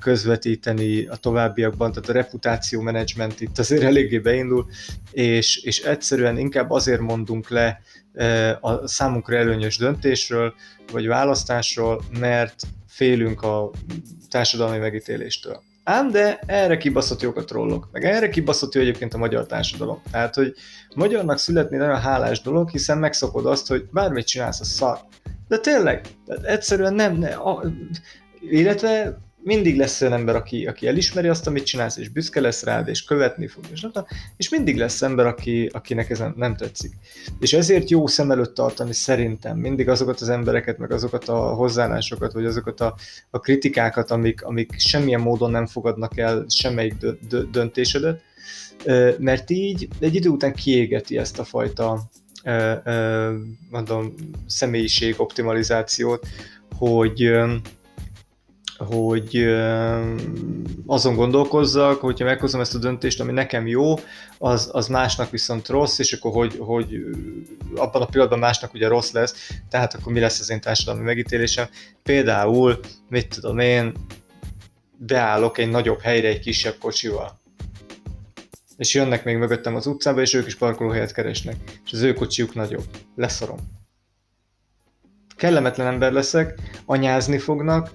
közvetíteni 0.00 1.06
a 1.06 1.16
továbbiakban, 1.16 1.92
tehát 1.92 2.08
a 2.08 2.12
reputáció 2.12 2.80
menedzsment 2.80 3.40
itt 3.40 3.58
azért 3.58 3.82
eléggé 3.82 4.18
beindul, 4.18 4.66
és, 5.12 5.62
és 5.62 5.80
egyszerűen 5.80 6.38
inkább 6.38 6.70
azért 6.70 7.00
mondunk 7.00 7.48
le 7.48 7.80
a 8.60 8.86
számunkra 8.86 9.36
előnyös 9.36 9.76
döntésről, 9.76 10.54
vagy 10.92 11.06
választásról, 11.06 12.02
mert 12.18 12.62
félünk 12.86 13.42
a 13.42 13.70
társadalmi 14.28 14.78
megítéléstől. 14.78 15.62
Ám 15.84 16.10
de 16.10 16.40
erre 16.46 16.76
kibaszott 16.76 17.22
jók 17.22 17.36
a 17.36 17.44
trollok, 17.44 17.88
meg 17.92 18.04
erre 18.04 18.28
kibaszott 18.28 18.74
jó 18.74 18.80
egyébként 18.80 19.14
a 19.14 19.18
magyar 19.18 19.46
társadalom. 19.46 20.02
Tehát, 20.10 20.34
hogy 20.34 20.54
magyarnak 20.94 21.38
születni 21.38 21.76
nagyon 21.76 22.00
hálás 22.00 22.40
dolog, 22.40 22.70
hiszen 22.70 22.98
megszokod 22.98 23.46
azt, 23.46 23.68
hogy 23.68 23.88
bármit 23.92 24.26
csinálsz, 24.26 24.60
a 24.60 24.64
szar. 24.64 24.98
De 25.48 25.58
tényleg, 25.58 26.00
egyszerűen 26.42 26.94
nem, 26.94 27.16
ne, 27.16 27.28
a, 27.28 27.64
illetve 28.40 29.18
mindig 29.42 29.76
lesz 29.76 30.00
olyan 30.00 30.14
ember, 30.14 30.36
aki, 30.36 30.66
aki 30.66 30.86
elismeri 30.86 31.28
azt, 31.28 31.46
amit 31.46 31.64
csinálsz, 31.64 31.96
és 31.96 32.08
büszke 32.08 32.40
lesz 32.40 32.62
rád, 32.62 32.88
és 32.88 33.04
követni 33.04 33.46
fog, 33.46 33.64
és, 33.72 33.80
nem, 33.80 34.04
és 34.36 34.48
mindig 34.48 34.76
lesz 34.76 35.02
ember, 35.02 35.26
aki, 35.26 35.70
akinek 35.72 36.10
ez 36.10 36.22
nem, 36.36 36.56
tetszik. 36.56 36.92
És 37.40 37.52
ezért 37.52 37.90
jó 37.90 38.06
szem 38.06 38.30
előtt 38.30 38.54
tartani 38.54 38.92
szerintem 38.92 39.58
mindig 39.58 39.88
azokat 39.88 40.20
az 40.20 40.28
embereket, 40.28 40.78
meg 40.78 40.92
azokat 40.92 41.28
a 41.28 41.38
hozzáállásokat, 41.38 42.32
vagy 42.32 42.44
azokat 42.44 42.80
a, 42.80 42.94
a 43.30 43.38
kritikákat, 43.38 44.10
amik, 44.10 44.44
amik 44.44 44.78
semmilyen 44.78 45.20
módon 45.20 45.50
nem 45.50 45.66
fogadnak 45.66 46.18
el 46.18 46.44
semmelyik 46.48 46.94
döntésedet, 47.50 48.22
mert 49.18 49.50
így 49.50 49.88
egy 49.98 50.14
idő 50.14 50.28
után 50.28 50.52
kiégeti 50.52 51.18
ezt 51.18 51.38
a 51.38 51.44
fajta 51.44 52.10
mondom, 53.70 54.14
személyiség 54.46 55.14
optimalizációt, 55.20 56.26
hogy 56.76 57.30
hogy 58.84 59.46
azon 60.86 61.14
gondolkozzak, 61.14 62.00
hogyha 62.00 62.24
meghozom 62.24 62.60
ezt 62.60 62.74
a 62.74 62.78
döntést, 62.78 63.20
ami 63.20 63.32
nekem 63.32 63.66
jó, 63.66 63.94
az, 64.38 64.70
az 64.72 64.88
másnak 64.88 65.30
viszont 65.30 65.68
rossz, 65.68 65.98
és 65.98 66.12
akkor 66.12 66.32
hogy, 66.32 66.56
hogy 66.58 67.04
abban 67.76 68.02
a 68.02 68.06
pillanatban 68.06 68.38
másnak 68.38 68.74
ugye 68.74 68.88
rossz 68.88 69.12
lesz, 69.12 69.50
tehát 69.68 69.94
akkor 69.94 70.12
mi 70.12 70.20
lesz 70.20 70.40
az 70.40 70.50
én 70.50 70.60
társadalmi 70.60 71.02
megítélésem. 71.02 71.66
Például, 72.02 72.78
mit 73.08 73.28
tudom 73.34 73.58
én, 73.58 73.92
beállok 74.96 75.58
egy 75.58 75.70
nagyobb 75.70 76.00
helyre 76.00 76.28
egy 76.28 76.40
kisebb 76.40 76.74
kocsival 76.80 77.38
és 78.80 78.94
jönnek 78.94 79.24
még 79.24 79.36
mögöttem 79.36 79.74
az 79.74 79.86
utcába, 79.86 80.20
és 80.20 80.34
ők 80.34 80.46
is 80.46 80.54
parkolóhelyet 80.54 81.12
keresnek, 81.12 81.56
és 81.84 81.92
az 81.92 82.00
ő 82.00 82.12
kocsiuk 82.12 82.54
nagyobb. 82.54 82.84
Leszarom. 83.16 83.79
Kellemetlen 85.40 85.86
ember 85.86 86.12
leszek, 86.12 86.54
anyázni 86.84 87.38
fognak, 87.38 87.90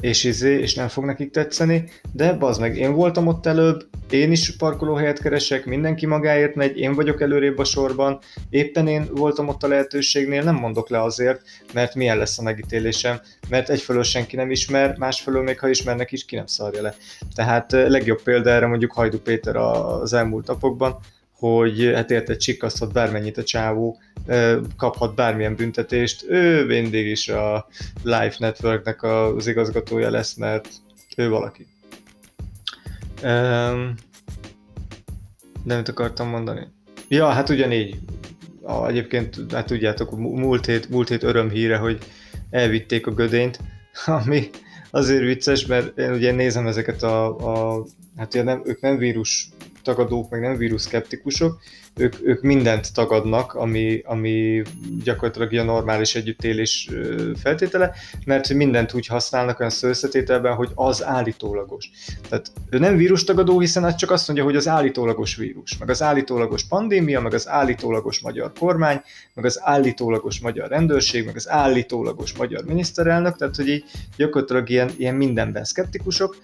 és 0.00 0.24
izé, 0.24 0.58
és 0.58 0.74
nem 0.74 0.88
fog 0.88 1.04
nekik 1.04 1.30
tetszeni, 1.30 1.88
de 2.12 2.32
bazd 2.32 2.60
meg, 2.60 2.76
én 2.76 2.92
voltam 2.92 3.26
ott 3.26 3.46
előbb, 3.46 3.86
én 4.10 4.30
is 4.32 4.56
parkolóhelyet 4.56 5.20
keresek, 5.20 5.64
mindenki 5.64 6.06
magáért 6.06 6.54
megy, 6.54 6.78
én 6.78 6.94
vagyok 6.94 7.20
előrébb 7.20 7.58
a 7.58 7.64
sorban, 7.64 8.18
éppen 8.50 8.86
én 8.86 9.08
voltam 9.12 9.48
ott 9.48 9.62
a 9.62 9.68
lehetőségnél, 9.68 10.42
nem 10.42 10.54
mondok 10.54 10.88
le 10.88 11.02
azért, 11.02 11.40
mert 11.72 11.94
milyen 11.94 12.18
lesz 12.18 12.38
a 12.38 12.42
megítélésem, 12.42 13.20
mert 13.48 13.70
egyfelől 13.70 14.02
senki 14.02 14.36
nem 14.36 14.50
ismer, 14.50 14.96
másfelől 14.98 15.42
még 15.42 15.58
ha 15.58 15.68
ismernek 15.68 16.12
is, 16.12 16.24
ki 16.24 16.36
nem 16.36 16.46
szarja 16.46 16.82
le. 16.82 16.94
Tehát 17.34 17.72
legjobb 17.72 18.22
példa 18.22 18.50
erre 18.50 18.66
mondjuk 18.66 18.92
Hajdu 18.92 19.18
Péter 19.18 19.56
az 19.56 20.12
elmúlt 20.12 20.46
napokban, 20.46 20.98
hogy 21.44 21.90
hát 21.94 22.10
érted, 22.10 22.36
csikaszthat 22.36 22.92
bármennyit 22.92 23.38
a 23.38 23.42
csávó, 23.42 23.98
kaphat 24.76 25.14
bármilyen 25.14 25.54
büntetést, 25.54 26.24
ő 26.28 26.64
mindig 26.66 27.06
is 27.06 27.28
a 27.28 27.66
Life 28.02 28.36
Networknek 28.38 29.02
az 29.02 29.46
igazgatója 29.46 30.10
lesz, 30.10 30.34
mert 30.34 30.68
ő 31.16 31.28
valaki. 31.28 31.66
De 35.64 35.76
mit 35.76 35.88
akartam 35.88 36.28
mondani? 36.28 36.68
Ja, 37.08 37.28
hát 37.28 37.48
ugyanígy. 37.48 37.98
A, 38.62 38.86
egyébként, 38.86 39.36
hát 39.52 39.66
tudjátok, 39.66 40.18
múlt 40.18 40.66
hét, 40.66 40.88
múlt 40.88 41.08
hét 41.08 41.22
örömhíre, 41.22 41.76
hogy 41.76 41.98
elvitték 42.50 43.06
a 43.06 43.14
gödényt, 43.14 43.58
ami 44.22 44.50
azért 44.90 45.24
vicces, 45.24 45.66
mert 45.66 45.98
én 45.98 46.12
ugye 46.12 46.32
nézem 46.32 46.66
ezeket 46.66 47.02
a, 47.02 47.26
a 47.36 47.84
hát 48.16 48.34
ugye 48.34 48.42
nem, 48.42 48.62
ők 48.64 48.80
nem 48.80 48.96
vírus 48.96 49.48
tagadók, 49.84 50.30
meg 50.30 50.40
nem 50.40 50.56
vírus 50.56 50.80
szkeptikusok, 50.82 51.60
ők, 51.96 52.14
ők 52.24 52.42
mindent 52.42 52.92
tagadnak, 52.94 53.54
ami, 53.54 54.02
ami 54.04 54.62
gyakorlatilag 55.04 55.52
a 55.52 55.72
normális 55.72 56.14
együttélés 56.14 56.90
feltétele, 57.42 57.92
mert 58.24 58.54
mindent 58.54 58.94
úgy 58.94 59.06
használnak 59.06 59.58
olyan 59.58 59.70
szőszetételben, 59.70 60.54
hogy 60.54 60.70
az 60.74 61.04
állítólagos. 61.04 61.90
Tehát 62.28 62.52
ő 62.70 62.78
nem 62.78 62.96
vírus 62.96 63.24
tagadó, 63.24 63.60
hiszen 63.60 63.84
az 63.84 63.94
csak 63.94 64.10
azt 64.10 64.26
mondja, 64.26 64.44
hogy 64.44 64.56
az 64.56 64.68
állítólagos 64.68 65.36
vírus, 65.36 65.78
meg 65.78 65.90
az 65.90 66.02
állítólagos 66.02 66.64
pandémia, 66.64 67.20
meg 67.20 67.34
az 67.34 67.48
állítólagos 67.48 68.20
magyar 68.20 68.52
kormány, 68.58 69.02
meg 69.34 69.44
az 69.44 69.58
állítólagos 69.62 70.40
magyar 70.40 70.68
rendőrség, 70.68 71.24
meg 71.24 71.36
az 71.36 71.48
állítólagos 71.48 72.32
magyar 72.32 72.64
miniszterelnök, 72.64 73.36
tehát 73.36 73.56
hogy 73.56 73.68
így 73.68 73.84
gyakorlatilag 74.16 74.70
ilyen, 74.70 74.90
ilyen 74.96 75.14
mindenben 75.14 75.64
szkeptikusok, 75.64 76.36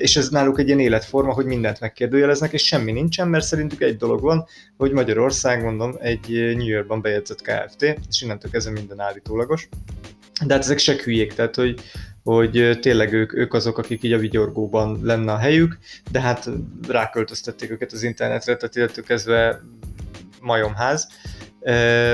és 0.00 0.16
ez 0.16 0.28
náluk 0.28 0.58
egy 0.58 0.66
ilyen 0.66 0.80
életforma, 0.80 1.32
hogy 1.32 1.46
mindent 1.46 1.80
megkérdőjeleznek, 1.80 2.52
és 2.52 2.66
semmi 2.66 2.92
nincsen, 2.92 3.28
mert 3.28 3.44
szerintük 3.44 3.80
egy 3.80 3.96
dolog 3.96 4.20
van, 4.20 4.33
van, 4.36 4.46
hogy 4.76 4.92
Magyarország, 4.92 5.62
mondom, 5.62 5.96
egy 6.00 6.28
New 6.56 6.66
Yorkban 6.66 7.00
bejegyzett 7.00 7.42
KFT, 7.42 7.82
és 7.82 8.22
innentől 8.22 8.50
kezdve 8.50 8.72
minden 8.72 9.00
állítólagos. 9.00 9.68
De 10.46 10.54
hát 10.54 10.62
ezek 10.62 10.78
se 10.78 10.94
hülyék, 11.04 11.34
tehát 11.34 11.54
hogy, 11.54 11.80
hogy 12.22 12.78
tényleg 12.80 13.12
ők, 13.12 13.34
ők 13.34 13.54
azok, 13.54 13.78
akik 13.78 14.02
így 14.02 14.12
a 14.12 14.18
vigyorgóban 14.18 15.00
lenne 15.02 15.32
a 15.32 15.36
helyük, 15.36 15.78
de 16.10 16.20
hát 16.20 16.48
ráköltöztették 16.88 17.70
őket 17.70 17.92
az 17.92 18.02
internetre, 18.02 18.56
tehát 18.56 18.76
illetve 18.76 19.02
kezdve 19.02 19.60
majomház. 20.40 21.08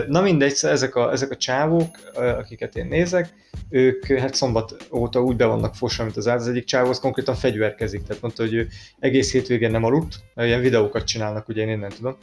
Na 0.09 0.21
mindegy, 0.21 0.54
szóval 0.54 0.76
ezek 0.76 0.95
a, 0.95 1.12
ezek 1.12 1.30
a 1.30 1.37
csávók, 1.37 1.97
akiket 2.14 2.76
én 2.76 2.87
nézek, 2.87 3.28
ők 3.69 4.07
hát 4.07 4.35
szombat 4.35 4.76
óta 4.92 5.23
úgy 5.23 5.37
be 5.37 5.45
vannak 5.45 5.75
fosva, 5.75 6.04
mint 6.04 6.16
az 6.16 6.28
áld, 6.28 6.40
az 6.40 6.49
egyik 6.49 6.64
csávó 6.64 6.88
az 6.88 7.00
konkrétan 7.00 7.35
fegyverkezik, 7.35 8.02
tehát 8.02 8.23
mondta, 8.23 8.42
hogy 8.42 8.54
ő 8.54 8.69
egész 8.99 9.33
hétvégén 9.33 9.71
nem 9.71 9.85
aludt, 9.85 10.14
ilyen 10.37 10.61
videókat 10.61 11.04
csinálnak, 11.04 11.49
ugye 11.49 11.62
én 11.62 11.69
innen 11.69 11.90
tudom, 11.97 12.16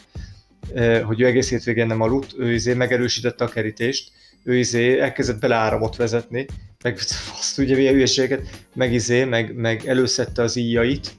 hogy 1.04 1.22
ő 1.22 1.26
egész 1.26 1.50
hétvégén 1.50 1.88
nem 1.88 2.02
aludt, 2.02 2.36
ő 2.38 2.54
izé 2.54 2.74
megerősítette 2.74 3.44
a 3.44 3.48
kerítést, 3.48 4.12
ő 4.44 4.58
izé 4.58 5.00
elkezdett 5.00 5.40
bele 5.40 5.56
áramot 5.56 5.96
vezetni, 5.96 6.46
meg 6.84 6.98
azt 7.40 7.58
ugye 7.58 7.76
milyen 7.76 7.94
hülyeséget, 7.94 8.66
meg 8.76 8.94
izé, 8.94 9.24
meg, 9.24 9.56
meg 9.56 9.86
előszette 9.86 10.42
az 10.42 10.56
íjait, 10.56 11.12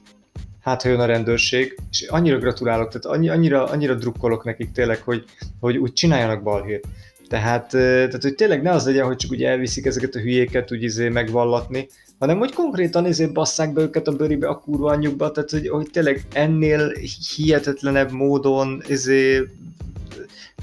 hát 0.69 0.81
ha 0.81 0.89
jön 0.89 0.99
a 0.99 1.05
rendőrség, 1.05 1.77
és 1.91 2.01
annyira 2.01 2.37
gratulálok, 2.37 2.87
tehát 2.87 3.17
annyi, 3.17 3.29
annyira, 3.29 3.65
annyira 3.65 3.93
drukkolok 3.93 4.43
nekik 4.43 4.71
tényleg, 4.71 5.01
hogy, 5.01 5.23
hogy 5.59 5.77
úgy 5.77 5.93
csináljanak 5.93 6.43
balhét. 6.43 6.87
Tehát, 7.27 7.69
tehát, 7.69 8.21
hogy 8.21 8.35
tényleg 8.35 8.61
ne 8.61 8.71
az 8.71 8.85
legyen, 8.85 9.05
hogy 9.05 9.15
csak 9.15 9.31
úgy 9.31 9.43
elviszik 9.43 9.85
ezeket 9.85 10.15
a 10.15 10.19
hülyéket 10.19 10.71
úgy 10.71 10.83
izé 10.83 11.09
megvallatni, 11.09 11.87
hanem 12.19 12.37
hogy 12.37 12.53
konkrétan 12.53 13.05
izé 13.05 13.25
basszák 13.25 13.73
be 13.73 13.81
őket 13.81 14.07
a 14.07 14.11
bőribe, 14.11 14.47
a 14.47 14.59
kurva 14.59 14.91
anyjukba, 14.91 15.31
tehát 15.31 15.49
hogy, 15.49 15.69
hogy 15.69 15.89
tényleg 15.91 16.25
ennél 16.33 16.91
hihetetlenebb 17.35 18.11
módon 18.11 18.83
izé 18.87 19.47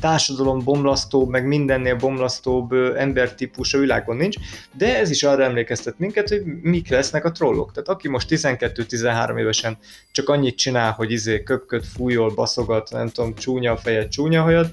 társadalom 0.06 0.64
bomlasztóbb, 0.64 1.28
meg 1.28 1.46
mindennél 1.46 1.96
bomlasztóbb 1.96 2.72
embertípus 2.96 3.74
a 3.74 3.78
világon 3.78 4.16
nincs, 4.16 4.36
de 4.72 4.98
ez 4.98 5.10
is 5.10 5.22
arra 5.22 5.42
emlékeztet 5.42 5.98
minket, 5.98 6.28
hogy 6.28 6.42
mik 6.62 6.88
lesznek 6.88 7.24
a 7.24 7.32
trollok. 7.32 7.72
Tehát 7.72 7.88
aki 7.88 8.08
most 8.08 8.26
12-13 8.30 9.38
évesen 9.38 9.78
csak 10.12 10.28
annyit 10.28 10.56
csinál, 10.56 10.92
hogy 10.92 11.10
izé 11.10 11.42
köpköd, 11.42 11.84
fújol, 11.84 12.34
baszogat, 12.34 12.90
nem 12.90 13.08
tudom, 13.08 13.34
csúnya 13.34 13.72
a 13.72 13.76
feje, 13.76 14.08
csúnya 14.08 14.42
hajad, 14.42 14.70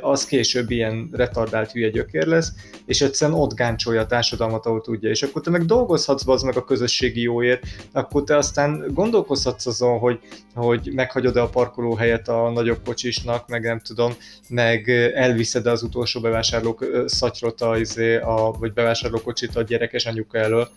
az 0.00 0.26
később 0.26 0.70
ilyen 0.70 1.08
retardált 1.12 1.72
hülye 1.72 1.90
gyökér 1.90 2.26
lesz, 2.26 2.52
és 2.86 3.00
egyszerűen 3.00 3.38
ott 3.38 3.54
gáncsolja 3.54 4.00
a 4.00 4.06
társadalmat, 4.06 4.66
ahol 4.66 4.80
tudja. 4.80 5.10
És 5.10 5.22
akkor 5.22 5.42
te 5.42 5.50
meg 5.50 5.64
dolgozhatsz 5.64 6.28
az 6.28 6.42
meg 6.42 6.56
a 6.56 6.64
közösségi 6.64 7.20
jóért, 7.20 7.62
akkor 7.92 8.24
te 8.24 8.36
aztán 8.36 8.84
gondolkozhatsz 8.88 9.66
azon, 9.66 9.98
hogy, 9.98 10.18
hogy 10.54 10.90
meghagyod-e 10.94 11.42
a 11.42 11.48
parkolóhelyet 11.48 12.28
a 12.28 12.50
nagyobb 12.50 12.78
kocsisnak, 12.84 13.48
meg 13.48 13.62
nem 13.62 13.80
tudom, 13.80 14.12
meg 14.48 14.88
elviszed 15.14 15.66
az 15.66 15.82
utolsó 15.82 16.20
bevásárlók 16.20 16.84
szatyrot 17.06 17.60
a, 17.60 17.78
izé, 17.78 18.16
a, 18.16 18.50
vagy 18.58 18.72
bevásárlókocsit 18.72 19.56
a 19.56 19.62
gyerekes 19.62 20.06
anyuka 20.06 20.38
elől. 20.38 20.68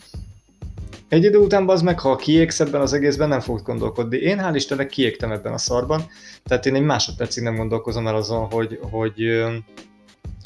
Egy 1.07 1.23
idő 1.23 1.37
után 1.37 1.69
az 1.69 1.81
meg, 1.81 1.99
ha 1.99 2.15
kiégsz 2.15 2.59
ebben 2.59 2.81
az 2.81 2.93
egészben, 2.93 3.29
nem 3.29 3.39
fogod 3.39 3.61
gondolkodni. 3.61 4.17
Én 4.17 4.39
hál' 4.41 4.51
Istennek 4.53 4.87
kiégtem 4.87 5.31
ebben 5.31 5.53
a 5.53 5.57
szarban, 5.57 6.03
tehát 6.43 6.65
én 6.65 6.75
egy 6.75 6.81
másodpercig 6.81 7.43
nem 7.43 7.55
gondolkozom 7.55 8.07
el 8.07 8.15
azon, 8.15 8.45
hogy, 8.51 8.79
hogy, 8.81 9.43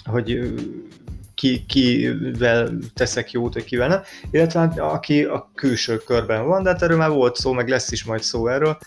hogy 0.03 0.53
ki, 1.35 1.65
kivel 1.65 2.77
teszek 2.93 3.31
jót, 3.31 3.53
vagy 3.53 3.63
kivel 3.63 3.87
nem, 3.87 4.01
illetve 4.31 4.59
hát 4.59 4.79
aki 4.79 5.23
a 5.23 5.51
külső 5.55 5.97
körben 5.97 6.47
van, 6.47 6.63
de 6.63 6.69
hát 6.69 6.81
erről 6.81 6.97
már 6.97 7.09
volt 7.09 7.35
szó, 7.35 7.51
meg 7.51 7.69
lesz 7.69 7.91
is 7.91 8.03
majd 8.03 8.21
szó 8.21 8.47
erről, 8.47 8.77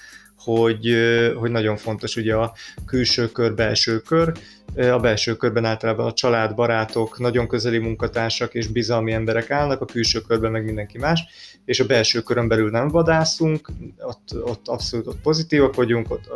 hogy, 0.47 0.97
hogy 1.37 1.51
nagyon 1.51 1.77
fontos 1.77 2.17
ugye 2.17 2.35
a 2.35 2.55
külső 2.87 3.33
kör, 3.33 3.55
belső 3.55 3.99
kör. 3.99 4.33
A 4.75 4.99
belső 4.99 5.37
körben 5.37 5.65
általában 5.65 6.07
a 6.07 6.13
család, 6.13 6.55
barátok, 6.55 7.19
nagyon 7.19 7.49
közeli 7.49 7.79
munkatársak 7.79 8.55
és 8.55 8.67
bizalmi 8.67 9.13
emberek 9.13 9.51
állnak, 9.51 9.81
a 9.81 9.85
külső 9.85 10.21
körben 10.21 10.51
meg 10.51 10.65
mindenki 10.65 10.99
más, 10.99 11.25
és 11.65 11.81
a 11.81 11.87
belső 11.87 12.21
körön 12.21 12.49
belül 12.49 12.71
nem 12.71 12.89
vadászunk, 12.89 13.69
ott, 13.99 14.29
ott 14.43 14.69
abszolút 14.69 15.07
ott 15.07 15.21
pozitívak 15.21 15.75
vagyunk, 15.75 16.11
ott 16.11 16.29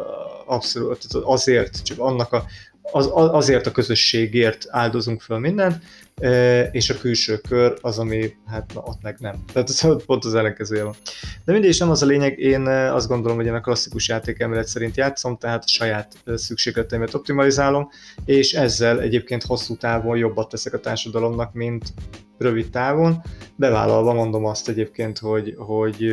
abszolút 0.47 1.05
azért, 1.13 1.83
csak 1.83 1.99
annak 1.99 2.33
a 2.33 2.45
az, 2.93 3.11
azért 3.13 3.67
a 3.67 3.71
közösségért 3.71 4.67
áldozunk 4.69 5.21
föl 5.21 5.39
mindent, 5.39 5.83
és 6.73 6.91
a 6.91 6.99
külső 6.99 7.37
kör 7.37 7.79
az, 7.81 7.99
ami, 7.99 8.35
hát 8.47 8.75
na, 8.75 8.81
ott 8.85 9.03
meg 9.03 9.17
nem. 9.19 9.45
Tehát 9.53 9.69
ez 9.69 10.05
pont 10.07 10.25
az 10.25 10.35
ellenkezője 10.35 10.85
van. 10.85 10.95
De 11.45 11.53
mindig 11.53 11.71
is 11.71 11.79
nem 11.79 11.91
az 11.91 12.03
a 12.03 12.07
lényeg, 12.07 12.39
én 12.39 12.67
azt 12.67 13.09
gondolom, 13.09 13.37
hogy 13.37 13.47
én 13.47 13.55
a 13.55 13.61
klasszikus 13.61 14.09
játékemelet 14.09 14.67
szerint 14.67 14.97
játszom, 14.97 15.37
tehát 15.37 15.63
a 15.65 15.69
saját 15.69 16.17
szükségleteimet 16.35 17.15
optimalizálom, 17.15 17.89
és 18.25 18.53
ezzel 18.53 19.01
egyébként 19.01 19.43
hosszú 19.43 19.77
távon 19.77 20.17
jobbat 20.17 20.49
teszek 20.49 20.73
a 20.73 20.81
társadalomnak, 20.81 21.53
mint 21.53 21.93
rövid 22.39 22.71
távon. 22.71 23.23
Bevállalva 23.57 24.13
mondom 24.13 24.45
azt 24.45 24.69
egyébként, 24.69 25.19
hogy, 25.19 25.55
hogy 25.59 26.13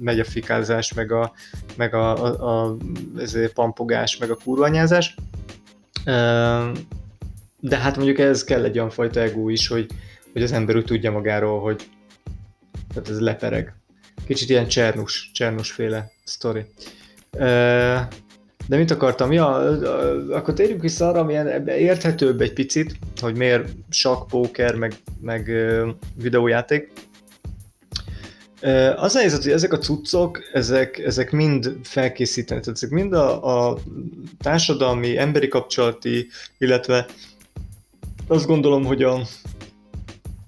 megy 0.00 0.20
a 0.20 0.24
fikázás, 0.24 0.92
meg 0.92 1.12
a, 1.12 1.32
meg 1.76 1.94
a, 1.94 2.24
a, 2.24 2.64
a 2.64 2.76
ezért 3.18 3.52
pampogás, 3.52 4.16
meg 4.16 4.30
a 4.30 4.38
kurvanyázás. 4.44 5.14
De 7.60 7.76
hát 7.76 7.96
mondjuk 7.96 8.18
ez 8.18 8.44
kell 8.44 8.64
egy 8.64 8.76
olyan 8.76 8.90
fajta 8.90 9.20
ego 9.20 9.48
is, 9.48 9.68
hogy, 9.68 9.86
hogy 10.32 10.42
az 10.42 10.52
ember 10.52 10.76
úgy 10.76 10.84
tudja 10.84 11.10
magáról, 11.10 11.60
hogy 11.60 11.88
tehát 12.94 13.08
ez 13.08 13.20
lepereg. 13.20 13.74
Kicsit 14.26 14.48
ilyen 14.48 14.68
csernus, 14.68 15.30
csernus 15.34 15.72
féle 15.72 16.10
sztori. 16.24 16.64
De 18.66 18.76
mit 18.76 18.90
akartam? 18.90 19.32
Ja, 19.32 19.54
akkor 20.30 20.54
térjünk 20.54 20.80
vissza 20.80 21.08
arra, 21.08 21.20
ami 21.20 21.32
érthetőbb 21.66 22.40
egy 22.40 22.52
picit, 22.52 22.96
hogy 23.20 23.36
miért 23.36 23.68
sakk, 23.90 24.28
póker, 24.28 24.74
meg, 24.74 24.92
meg 25.20 25.50
videójáték. 26.22 26.92
Az 28.96 29.14
a 29.14 29.18
helyzet, 29.18 29.42
hogy 29.42 29.52
ezek 29.52 29.72
a 29.72 29.78
cuccok, 29.78 30.40
ezek, 30.52 30.98
ezek 30.98 31.30
mind 31.30 31.76
felkészíteni, 31.82 32.60
ezek 32.64 32.90
mind 32.90 33.12
a, 33.12 33.68
a 33.70 33.78
társadalmi, 34.38 35.18
emberi 35.18 35.48
kapcsolati, 35.48 36.28
illetve 36.58 37.06
azt 38.26 38.46
gondolom, 38.46 38.84
hogy 38.84 39.02
a, 39.02 39.20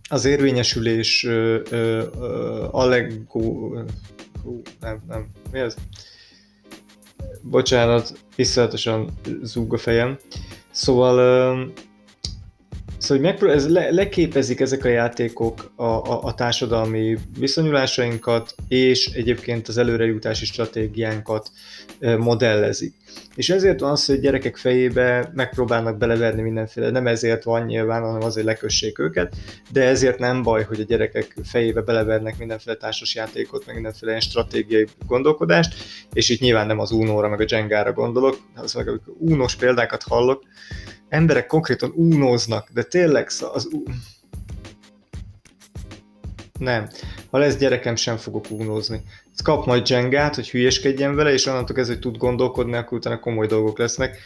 az 0.08 0.24
érvényesülés 0.24 1.24
ö, 1.24 2.04
allegó... 2.70 3.74
Nem, 4.80 5.02
nem, 5.08 5.26
mi 5.52 5.58
ez? 5.58 5.74
Bocsánat, 7.42 8.12
iszonyatosan 8.36 9.18
zúg 9.42 9.74
a 9.74 9.78
fejem. 9.78 10.18
Szóval 10.70 11.18
ö, 11.18 11.62
Szóval 13.06 13.22
megpró- 13.22 13.50
ez 13.50 13.68
le- 13.68 13.90
leképezik 13.90 14.60
ezek 14.60 14.84
a 14.84 14.88
játékok 14.88 15.72
a, 15.76 15.84
a, 15.84 16.22
a 16.22 16.34
társadalmi 16.34 17.18
viszonyulásainkat, 17.38 18.54
és 18.68 19.06
egyébként 19.06 19.68
az 19.68 19.78
előrejutási 19.78 20.44
stratégiánkat 20.44 21.50
modellezik. 22.18 22.94
És 23.34 23.50
ezért 23.50 23.80
van 23.80 23.90
az, 23.90 24.06
hogy 24.06 24.20
gyerekek 24.20 24.56
fejébe 24.56 25.30
megpróbálnak 25.34 25.98
beleverni 25.98 26.42
mindenféle, 26.42 26.90
nem 26.90 27.06
ezért 27.06 27.44
van 27.44 27.64
nyilván, 27.64 28.02
hanem 28.02 28.22
azért 28.22 28.46
lekössék 28.46 28.98
őket, 28.98 29.36
de 29.72 29.84
ezért 29.84 30.18
nem 30.18 30.42
baj, 30.42 30.64
hogy 30.64 30.80
a 30.80 30.84
gyerekek 30.84 31.36
fejébe 31.44 31.80
belevernek 31.80 32.38
mindenféle 32.38 32.76
társasjátékot, 32.76 33.66
meg 33.66 33.74
mindenféle 33.74 34.10
ilyen 34.10 34.22
stratégiai 34.22 34.86
gondolkodást, 35.06 35.74
és 36.12 36.28
itt 36.28 36.40
nyilván 36.40 36.66
nem 36.66 36.78
az 36.78 36.90
Unóra, 36.90 37.28
meg 37.28 37.40
a 37.40 37.44
Jengára 37.48 37.92
gondolok, 37.92 38.38
az 38.54 38.74
meg 38.74 38.88
amikor 38.88 39.14
Unós 39.18 39.56
példákat 39.56 40.02
hallok, 40.02 40.42
emberek 41.08 41.46
konkrétan 41.46 41.92
únóznak, 41.94 42.68
de 42.72 42.82
tényleg 42.82 43.26
az... 43.52 43.68
Nem. 46.58 46.88
Ha 47.30 47.38
lesz 47.38 47.56
gyerekem, 47.56 47.96
sem 47.96 48.16
fogok 48.16 48.50
únózni. 48.50 49.02
Kap 49.44 49.66
majd 49.66 49.88
Jengát, 49.88 50.34
hogy 50.34 50.50
hülyeskedjen 50.50 51.14
vele, 51.14 51.32
és 51.32 51.46
onnantól 51.46 51.76
kezdve, 51.76 51.94
hogy 51.94 52.02
tud 52.02 52.16
gondolkodni, 52.16 52.76
akkor 52.76 52.98
utána 52.98 53.18
komoly 53.18 53.46
dolgok 53.46 53.78
lesznek. 53.78 54.18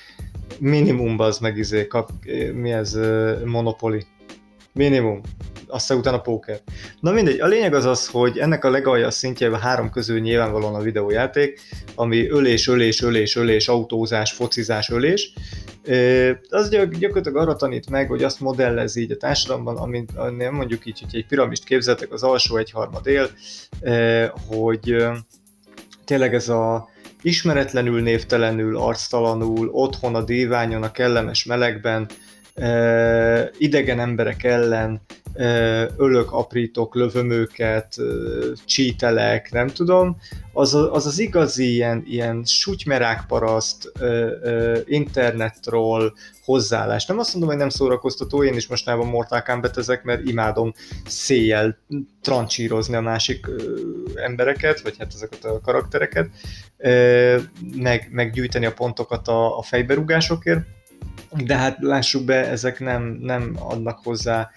Minimum 0.59 1.19
az 1.19 1.39
meg 1.39 1.57
izé, 1.57 1.87
kap, 1.87 2.11
mi 2.53 2.71
ez, 2.71 2.99
Monopoly. 3.45 4.05
Minimum 4.73 5.21
aztán 5.71 5.99
utána 5.99 6.21
póker. 6.21 6.61
Na 7.01 7.11
mindegy, 7.11 7.41
a 7.41 7.47
lényeg 7.47 7.75
az 7.75 7.85
az, 7.85 8.07
hogy 8.07 8.39
ennek 8.39 8.65
a 8.65 8.71
legalja 8.71 9.11
szintje 9.11 9.49
a 9.49 9.57
három 9.57 9.91
közül 9.91 10.21
nyilvánvalóan 10.21 10.75
a 10.75 10.81
videójáték, 10.81 11.61
ami 11.95 12.29
ölés, 12.29 12.69
ölés, 12.69 13.03
ölés, 13.03 13.37
ölés, 13.37 13.69
autózás, 13.69 14.33
focizás, 14.33 14.89
ölés. 14.89 15.33
Az 16.49 16.69
gyakorlatilag 16.69 17.37
arra 17.37 17.57
tanít 17.57 17.91
meg, 17.91 18.09
hogy 18.09 18.23
azt 18.23 18.41
modellezi 18.41 19.01
így 19.01 19.13
a 19.13 19.17
társadalomban, 19.17 19.77
amit 19.77 20.37
nem 20.37 20.55
mondjuk 20.55 20.87
így, 20.87 21.01
hogy 21.01 21.17
egy 21.17 21.27
piramist 21.27 21.65
képzeltek, 21.65 22.13
az 22.13 22.23
alsó 22.23 22.57
egyharmad 22.57 23.07
él, 23.07 23.31
hogy 24.47 24.97
tényleg 26.05 26.35
ez 26.35 26.49
a 26.49 26.89
ismeretlenül, 27.23 28.03
névtelenül, 28.03 28.77
arctalanul, 28.77 29.69
otthon 29.69 30.15
a 30.15 30.23
díványon, 30.23 30.83
a 30.83 30.91
kellemes 30.91 31.45
melegben, 31.45 32.07
idegen 33.59 34.01
emberek 34.01 34.45
ellen 34.45 35.01
ölök, 35.97 36.33
aprítok, 36.33 36.95
lövöm 36.95 37.31
őket, 37.31 37.97
csítelek, 38.65 39.53
nem 39.53 39.67
tudom, 39.67 40.17
az 40.53 40.75
az, 40.75 41.07
az 41.07 41.19
igazi 41.19 41.73
ilyen, 41.73 42.03
ilyen 42.07 42.45
sutymerákparaszt 42.45 43.93
internetról 44.85 46.15
hozzáállás. 46.45 47.07
Nem 47.07 47.19
azt 47.19 47.33
mondom, 47.33 47.51
hogy 47.51 47.59
nem 47.59 47.69
szórakoztató, 47.69 48.45
én 48.45 48.55
is 48.55 48.67
mostában 48.67 49.07
Mortal 49.07 49.43
Kombat 49.43 49.77
ezek, 49.77 50.03
mert 50.03 50.29
imádom 50.29 50.73
széjjel 51.07 51.79
trancsírozni 52.23 52.95
a 52.95 53.01
másik 53.01 53.47
embereket, 54.15 54.81
vagy 54.81 54.97
hát 54.99 55.13
ezeket 55.15 55.45
a 55.45 55.61
karaktereket, 55.61 56.29
meg, 58.11 58.31
gyűjteni 58.33 58.67
a 58.67 58.73
pontokat 58.73 59.29
a, 59.29 59.59
a 59.59 59.63
fejberugásokért 59.63 60.61
de 61.45 61.57
hát 61.57 61.77
lássuk 61.81 62.25
be, 62.25 62.49
ezek 62.49 62.81
nem, 62.81 63.19
nem 63.21 63.57
adnak 63.59 63.99
hozzá 64.03 64.51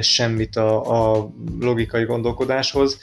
semmit 0.00 0.56
a, 0.56 1.18
a 1.18 1.30
logikai 1.60 2.04
gondolkodáshoz. 2.04 3.00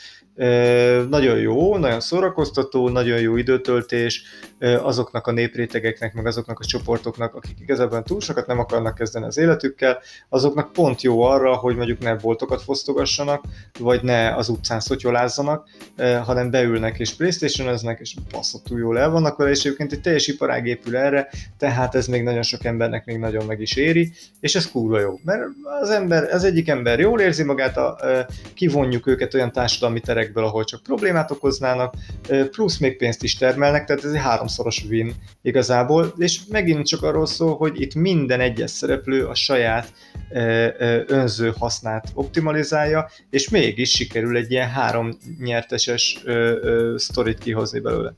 Nagyon 1.09 1.37
jó, 1.37 1.77
nagyon 1.77 1.99
szórakoztató, 1.99 2.89
nagyon 2.89 3.19
jó 3.19 3.35
időtöltés 3.35 4.23
azoknak 4.59 5.27
a 5.27 5.31
néprétegeknek, 5.31 6.13
meg 6.13 6.25
azoknak 6.25 6.59
a 6.59 6.65
csoportoknak, 6.65 7.35
akik 7.35 7.59
igazából 7.59 8.03
túl 8.03 8.21
sokat 8.21 8.47
nem 8.47 8.59
akarnak 8.59 8.95
kezdeni 8.95 9.25
az 9.25 9.37
életükkel, 9.37 10.01
azoknak 10.29 10.71
pont 10.71 11.01
jó 11.01 11.21
arra, 11.21 11.55
hogy 11.55 11.75
mondjuk 11.75 11.99
ne 11.99 12.15
boltokat 12.15 12.61
fosztogassanak, 12.61 13.43
vagy 13.79 14.03
ne 14.03 14.35
az 14.35 14.49
utcán 14.49 14.79
szotyolázzanak, 14.79 15.67
hanem 16.23 16.51
beülnek 16.51 16.99
és 16.99 17.13
playstation 17.13 17.97
és 17.99 18.15
túl 18.63 18.79
jól 18.79 18.99
el 18.99 19.09
vannak 19.09 19.37
vele, 19.37 19.49
és 19.49 19.59
egyébként 19.59 19.91
egy 19.91 20.01
teljes 20.01 20.27
iparág 20.27 20.67
épül 20.67 20.97
erre, 20.97 21.29
tehát 21.57 21.95
ez 21.95 22.07
még 22.07 22.23
nagyon 22.23 22.43
sok 22.43 22.65
embernek 22.65 23.05
még 23.05 23.17
nagyon 23.17 23.45
meg 23.45 23.61
is 23.61 23.75
éri, 23.75 24.11
és 24.39 24.55
ez 24.55 24.71
kurva 24.71 24.99
jó, 24.99 25.19
mert 25.23 25.41
az 25.81 25.89
ember, 25.89 26.23
az 26.23 26.43
egyik 26.43 26.67
ember 26.67 26.99
jól 26.99 27.19
érzi 27.19 27.43
magát, 27.43 27.77
a, 27.77 27.97
kivonjuk 28.53 29.07
őket 29.07 29.33
olyan 29.33 29.51
társadalmi 29.51 29.99
terek 29.99 30.27
projektből, 30.27 30.43
ahol 30.43 30.63
csak 30.63 30.83
problémát 30.83 31.31
okoznának, 31.31 31.93
plusz 32.51 32.77
még 32.77 32.97
pénzt 32.97 33.23
is 33.23 33.35
termelnek, 33.35 33.85
tehát 33.85 34.03
ez 34.03 34.11
egy 34.11 34.19
háromszoros 34.47 34.83
win 34.89 35.13
igazából, 35.41 36.13
és 36.17 36.39
megint 36.49 36.87
csak 36.87 37.03
arról 37.03 37.25
szól, 37.25 37.55
hogy 37.55 37.81
itt 37.81 37.95
minden 37.95 38.39
egyes 38.39 38.71
szereplő 38.71 39.25
a 39.25 39.35
saját 39.35 39.93
önző 41.07 41.53
hasznát 41.57 42.11
optimalizálja, 42.13 43.09
és 43.29 43.49
mégis 43.49 43.89
sikerül 43.89 44.37
egy 44.37 44.51
ilyen 44.51 44.69
három 44.69 45.17
nyerteses 45.39 46.23
sztorit 46.95 47.37
kihozni 47.37 47.79
belőle. 47.79 48.13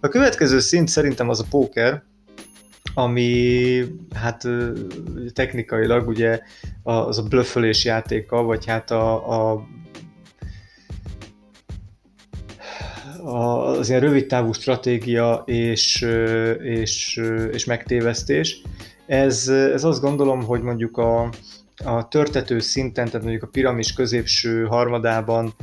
A 0.00 0.08
következő 0.08 0.58
szint 0.60 0.88
szerintem 0.88 1.28
az 1.28 1.40
a 1.40 1.46
póker, 1.50 2.02
ami 2.94 3.84
hát 4.14 4.48
technikailag 5.32 6.08
ugye 6.08 6.40
az 6.82 7.18
a 7.18 7.22
blöffölés 7.22 7.84
játéka, 7.84 8.42
vagy 8.42 8.66
hát 8.66 8.90
a, 8.90 9.52
a 9.52 9.66
az 13.24 13.88
ilyen 13.88 14.00
rövid 14.00 14.26
távú 14.26 14.52
stratégia 14.52 15.42
és, 15.46 16.06
és, 16.62 17.20
és 17.52 17.64
megtévesztés. 17.64 18.62
Ez, 19.06 19.48
ez 19.48 19.84
azt 19.84 20.00
gondolom, 20.00 20.44
hogy 20.44 20.62
mondjuk 20.62 20.96
a, 20.96 21.28
a 21.84 22.08
törtető 22.08 22.58
szinten, 22.58 23.06
tehát 23.06 23.22
mondjuk 23.22 23.42
a 23.42 23.48
piramis 23.52 23.92
középső 23.92 24.64
harmadában 24.64 25.54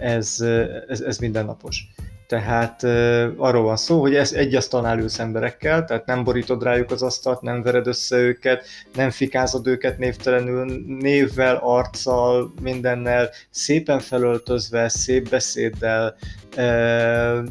ez, 0.00 0.40
ez, 0.88 1.00
ez 1.00 1.18
mindennapos. 1.18 1.88
Tehát 2.34 2.82
uh, 2.82 3.32
arról 3.36 3.62
van 3.62 3.76
szó, 3.76 4.00
hogy 4.00 4.14
ez 4.14 4.32
egy 4.32 4.54
asztalnál 4.54 4.98
ülsz 4.98 5.18
emberekkel, 5.18 5.84
tehát 5.84 6.06
nem 6.06 6.24
borítod 6.24 6.62
rájuk 6.62 6.90
az 6.90 7.02
asztalt, 7.02 7.40
nem 7.40 7.62
vered 7.62 7.86
össze 7.86 8.16
őket, 8.16 8.66
nem 8.94 9.10
fikázod 9.10 9.66
őket 9.66 9.98
névtelenül, 9.98 10.84
névvel, 10.86 11.56
arccal, 11.62 12.52
mindennel, 12.62 13.30
szépen 13.50 13.98
felöltözve, 13.98 14.88
szép 14.88 15.28
beszéddel, 15.28 16.16
uh, 16.56 17.48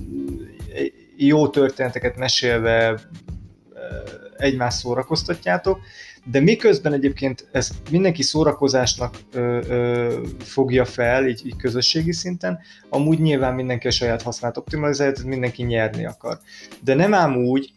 jó 1.17 1.47
történeteket 1.47 2.17
mesélve 2.17 2.91
uh, 2.91 2.99
egymást 4.37 4.77
szórakoztatjátok, 4.77 5.79
de 6.31 6.39
miközben 6.39 6.93
egyébként 6.93 7.47
ezt 7.51 7.73
mindenki 7.91 8.21
szórakozásnak 8.21 9.15
ö, 9.33 9.59
ö, 9.67 10.21
fogja 10.39 10.85
fel, 10.85 11.27
így, 11.27 11.45
így 11.45 11.55
közösségi 11.55 12.13
szinten, 12.13 12.59
amúgy 12.89 13.19
nyilván 13.19 13.53
mindenki 13.53 13.87
a 13.87 13.91
saját 13.91 14.21
hasznát 14.21 14.57
optimalizálja, 14.57 15.13
tehát 15.13 15.29
mindenki 15.29 15.63
nyerni 15.63 16.05
akar. 16.05 16.39
De 16.83 16.93
nem 16.93 17.13
ám 17.13 17.35
úgy, 17.35 17.73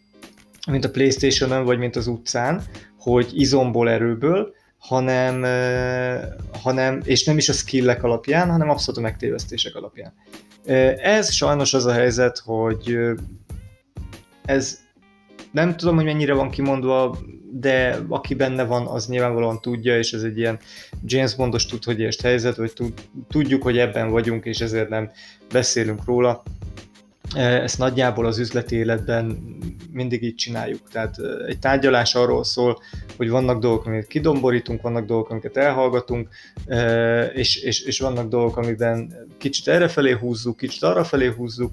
mint 0.67 0.85
a 0.85 0.91
Playstation-on, 0.91 1.65
vagy 1.65 1.77
mint 1.77 1.95
az 1.95 2.07
utcán, 2.07 2.63
hogy 2.99 3.29
izomból, 3.33 3.89
erőből, 3.89 4.53
hanem, 4.77 5.41
hanem, 6.61 7.01
és 7.03 7.25
nem 7.25 7.37
is 7.37 7.49
a 7.49 7.53
skillek 7.53 8.03
alapján, 8.03 8.49
hanem 8.49 8.69
abszolút 8.69 8.99
a 8.99 9.03
megtévesztések 9.03 9.75
alapján. 9.75 10.13
Ez 11.01 11.31
sajnos 11.31 11.73
az 11.73 11.85
a 11.85 11.91
helyzet, 11.91 12.41
hogy 12.45 12.97
ez 14.45 14.79
nem 15.51 15.75
tudom, 15.75 15.95
hogy 15.95 16.05
mennyire 16.05 16.33
van 16.33 16.49
kimondva, 16.49 17.17
de 17.59 17.99
aki 18.09 18.33
benne 18.33 18.63
van, 18.63 18.87
az 18.87 19.07
nyilvánvalóan 19.07 19.61
tudja, 19.61 19.97
és 19.97 20.11
ez 20.11 20.23
egy 20.23 20.37
ilyen 20.37 20.59
James 21.05 21.35
Bondos 21.35 21.65
tud, 21.65 21.83
hogy 21.83 22.01
helyzet, 22.21 22.55
vagy 22.55 22.73
tudjuk, 23.29 23.63
hogy 23.63 23.77
ebben 23.77 24.09
vagyunk, 24.09 24.45
és 24.45 24.59
ezért 24.59 24.89
nem 24.89 25.11
beszélünk 25.51 26.05
róla. 26.05 26.43
Ezt 27.35 27.77
nagyjából 27.77 28.25
az 28.25 28.39
üzleti 28.39 28.75
életben 28.75 29.37
mindig 29.91 30.23
így 30.23 30.35
csináljuk. 30.35 30.89
Tehát 30.91 31.15
egy 31.47 31.59
tárgyalás 31.59 32.15
arról 32.15 32.43
szól, 32.43 32.81
hogy 33.17 33.29
vannak 33.29 33.59
dolgok, 33.59 33.85
amiket 33.85 34.07
kidomborítunk, 34.07 34.81
vannak 34.81 35.05
dolgok, 35.05 35.29
amiket 35.29 35.57
elhallgatunk, 35.57 36.27
és, 37.33 37.55
és, 37.55 37.81
és 37.81 37.99
vannak 37.99 38.27
dolgok, 38.27 38.57
amiben 38.57 39.13
kicsit 39.37 39.67
errefelé 39.67 40.11
húzzuk, 40.11 40.57
kicsit 40.57 40.83
arrafelé 40.83 41.27
húzzuk, 41.27 41.71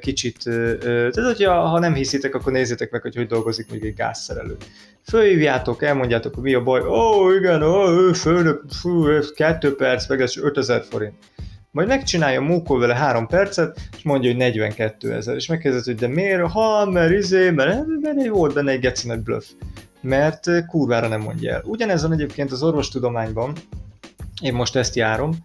kicsit, 0.00 0.42
tehát 0.82 1.14
hogyha 1.14 1.66
ha 1.66 1.78
nem 1.78 1.94
hiszitek, 1.94 2.34
akkor 2.34 2.52
nézzétek 2.52 2.90
meg, 2.90 3.02
hogy 3.02 3.16
hogy 3.16 3.26
dolgozik 3.26 3.70
még 3.70 3.84
egy 3.84 3.94
gázszerelő. 3.94 4.56
Fölhívjátok, 5.04 5.82
elmondjátok, 5.82 6.34
hogy 6.34 6.42
mi 6.42 6.54
a 6.54 6.62
baj, 6.62 6.80
ó 6.80 6.84
oh, 6.86 7.34
igen, 7.34 7.62
ó, 7.62 7.82
oh, 7.82 8.14
főnök, 8.14 8.62
fú, 8.80 9.04
kettő 9.34 9.74
perc, 9.74 10.08
meg 10.08 10.20
ez 10.20 10.36
5000 10.36 10.84
forint 10.90 11.14
majd 11.78 11.90
megcsinálja, 11.90 12.40
mókol 12.40 12.78
vele 12.78 12.94
három 12.94 13.26
percet, 13.26 13.80
és 13.96 14.02
mondja, 14.02 14.30
hogy 14.30 14.38
42 14.38 15.14
ezer, 15.14 15.34
és 15.34 15.46
megkérdezi, 15.46 15.90
hogy 15.90 16.00
de 16.00 16.08
miért? 16.08 16.50
Ha, 16.50 16.90
mert 16.90 17.12
izé, 17.12 17.50
mert, 17.50 17.86
mert 18.00 18.28
volt 18.28 18.54
benne 18.54 18.70
egy 18.70 18.80
geci 18.80 19.06
nagy 19.06 19.20
bluff. 19.20 19.44
Mert 20.00 20.48
eh, 20.48 20.64
kurvára 20.66 21.08
nem 21.08 21.20
mondja 21.20 21.52
el. 21.52 21.62
Ugyanezen 21.64 22.12
egyébként 22.12 22.52
az 22.52 22.62
orvostudományban, 22.62 23.52
én 24.42 24.54
most 24.54 24.76
ezt 24.76 24.96
járom, 24.96 25.36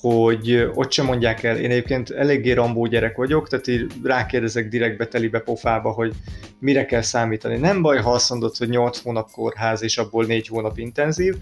hogy 0.00 0.70
ott 0.74 0.92
sem 0.92 1.06
mondják 1.06 1.42
el, 1.42 1.56
én 1.56 1.70
egyébként 1.70 2.10
eléggé 2.10 2.52
rambó 2.52 2.86
gyerek 2.86 3.16
vagyok, 3.16 3.48
tehát 3.48 3.66
így 3.66 3.86
rákérdezek 4.02 4.68
direktbe, 4.68 5.06
telibe, 5.06 5.38
pofába, 5.38 5.90
hogy 5.90 6.12
mire 6.58 6.86
kell 6.86 7.02
számítani. 7.02 7.56
Nem 7.56 7.82
baj, 7.82 7.98
ha 7.98 8.12
azt 8.12 8.30
mondod, 8.30 8.56
hogy 8.56 8.68
8 8.68 8.98
hónap 8.98 9.30
kórház, 9.30 9.82
és 9.82 9.98
abból 9.98 10.24
4 10.24 10.48
hónap 10.48 10.78
intenzív, 10.78 11.34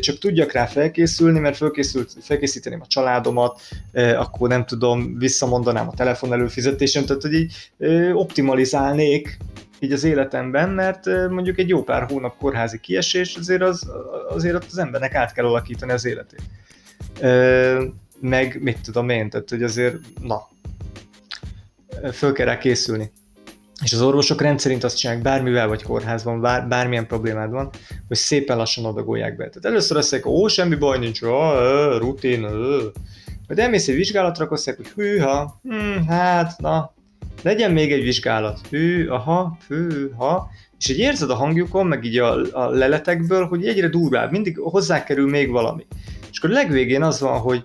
csak 0.00 0.18
tudjak 0.18 0.52
rá 0.52 0.66
felkészülni, 0.66 1.38
mert 1.38 1.56
felkészült, 1.56 2.12
felkészíteném 2.20 2.80
a 2.80 2.86
családomat, 2.86 3.60
akkor 4.16 4.48
nem 4.48 4.64
tudom, 4.64 5.18
visszamondanám 5.18 5.88
a 5.88 5.94
telefon 5.94 6.32
előfizetésem, 6.32 7.04
tehát 7.04 7.22
hogy 7.22 7.34
így 7.34 7.54
optimalizálnék 8.12 9.36
így 9.80 9.92
az 9.92 10.04
életemben, 10.04 10.70
mert 10.70 11.06
mondjuk 11.28 11.58
egy 11.58 11.68
jó 11.68 11.82
pár 11.82 12.02
hónap 12.02 12.36
kórházi 12.36 12.80
kiesés, 12.80 13.36
azért, 13.36 13.62
az, 13.62 13.90
azért 14.28 14.64
az 14.64 14.78
embernek 14.78 15.14
át 15.14 15.32
kell 15.32 15.44
alakítani 15.44 15.92
az 15.92 16.04
életét. 16.04 16.42
Meg 18.20 18.62
mit 18.62 18.78
tudom 18.80 19.08
én, 19.08 19.30
tehát 19.30 19.50
hogy 19.50 19.62
azért, 19.62 19.96
na, 20.22 20.48
föl 22.12 22.32
kell 22.32 22.46
rá 22.46 22.58
készülni. 22.58 23.10
És 23.82 23.92
az 23.92 24.02
orvosok 24.02 24.40
rendszerint 24.40 24.84
azt 24.84 24.98
csinálják, 24.98 25.24
bármivel 25.24 25.68
vagy 25.68 25.82
kórházban, 25.82 26.40
bár, 26.40 26.68
bármilyen 26.68 27.06
problémád 27.06 27.50
van, 27.50 27.70
hogy 28.08 28.16
szépen 28.16 28.56
lassan 28.56 28.84
adagolják 28.84 29.36
be. 29.36 29.48
Tehát 29.48 29.64
először 29.64 29.96
azt 29.96 30.12
mondják, 30.12 30.32
ó, 30.32 30.46
semmi 30.46 30.74
baj 30.74 30.98
nincs, 30.98 31.22
ó, 31.22 31.50
rutin, 31.98 32.42
ö. 32.42 32.82
Majd 33.46 33.58
elmész 33.58 33.88
egy 33.88 33.94
vizsgálatra, 33.94 34.44
akkor 34.44 34.56
azt 34.56 34.76
hogy 34.76 34.88
hűha, 34.88 35.60
hm, 35.62 36.06
hát, 36.08 36.58
na, 36.58 36.94
legyen 37.42 37.70
még 37.70 37.92
egy 37.92 38.02
vizsgálat, 38.02 38.60
hű, 38.70 39.08
aha, 39.08 39.58
ha, 40.16 40.50
és 40.78 40.88
így 40.88 40.98
érzed 40.98 41.30
a 41.30 41.34
hangjukon, 41.34 41.86
meg 41.86 42.04
így 42.04 42.18
a, 42.18 42.36
a 42.52 42.68
leletekből, 42.70 43.46
hogy 43.46 43.66
egyre 43.66 43.88
durvább, 43.88 44.30
mindig 44.30 44.58
hozzákerül 44.58 45.28
még 45.30 45.50
valami. 45.50 45.86
És 46.36 46.42
akkor 46.42 46.54
legvégén 46.54 47.02
az 47.02 47.20
van, 47.20 47.38
hogy, 47.38 47.64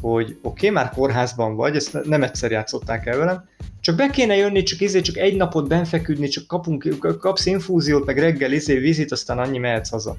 hogy 0.00 0.24
oké, 0.24 0.38
okay, 0.42 0.70
már 0.70 0.90
kórházban 0.90 1.56
vagy, 1.56 1.76
ezt 1.76 2.04
nem 2.04 2.22
egyszer 2.22 2.50
játszották 2.50 3.06
el 3.06 3.18
velem, 3.18 3.48
csak 3.80 3.96
be 3.96 4.10
kéne 4.10 4.36
jönni, 4.36 4.62
csak 4.62 4.80
izé, 4.80 5.00
csak 5.00 5.16
egy 5.16 5.36
napot 5.36 5.68
benfeküdni, 5.68 6.28
csak 6.28 6.46
kapunk, 6.46 7.16
kapsz 7.18 7.46
infúziót, 7.46 8.06
meg 8.06 8.18
reggel 8.18 8.52
izé, 8.52 8.78
vizit, 8.78 9.12
aztán 9.12 9.38
annyi 9.38 9.58
mehetsz 9.58 9.90
haza. 9.90 10.16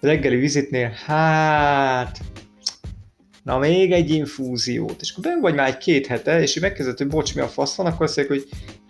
A 0.00 0.06
reggeli 0.06 0.36
vizitnél, 0.36 0.92
hát, 1.04 2.18
na 3.42 3.58
még 3.58 3.92
egy 3.92 4.10
infúziót, 4.10 5.00
és 5.00 5.10
akkor 5.10 5.24
ben 5.24 5.40
vagy 5.40 5.54
már 5.54 5.68
egy 5.68 5.78
két 5.78 6.06
hete, 6.06 6.40
és 6.40 6.56
így 6.56 6.62
megkezdett, 6.62 6.98
hogy 6.98 7.08
bocs, 7.08 7.34
mi 7.34 7.40
a 7.40 7.48
fasz 7.48 7.76
van, 7.76 7.86
akkor 7.86 8.06
azt 8.06 8.16
mondják, 8.16 8.38
hogy 8.38 8.48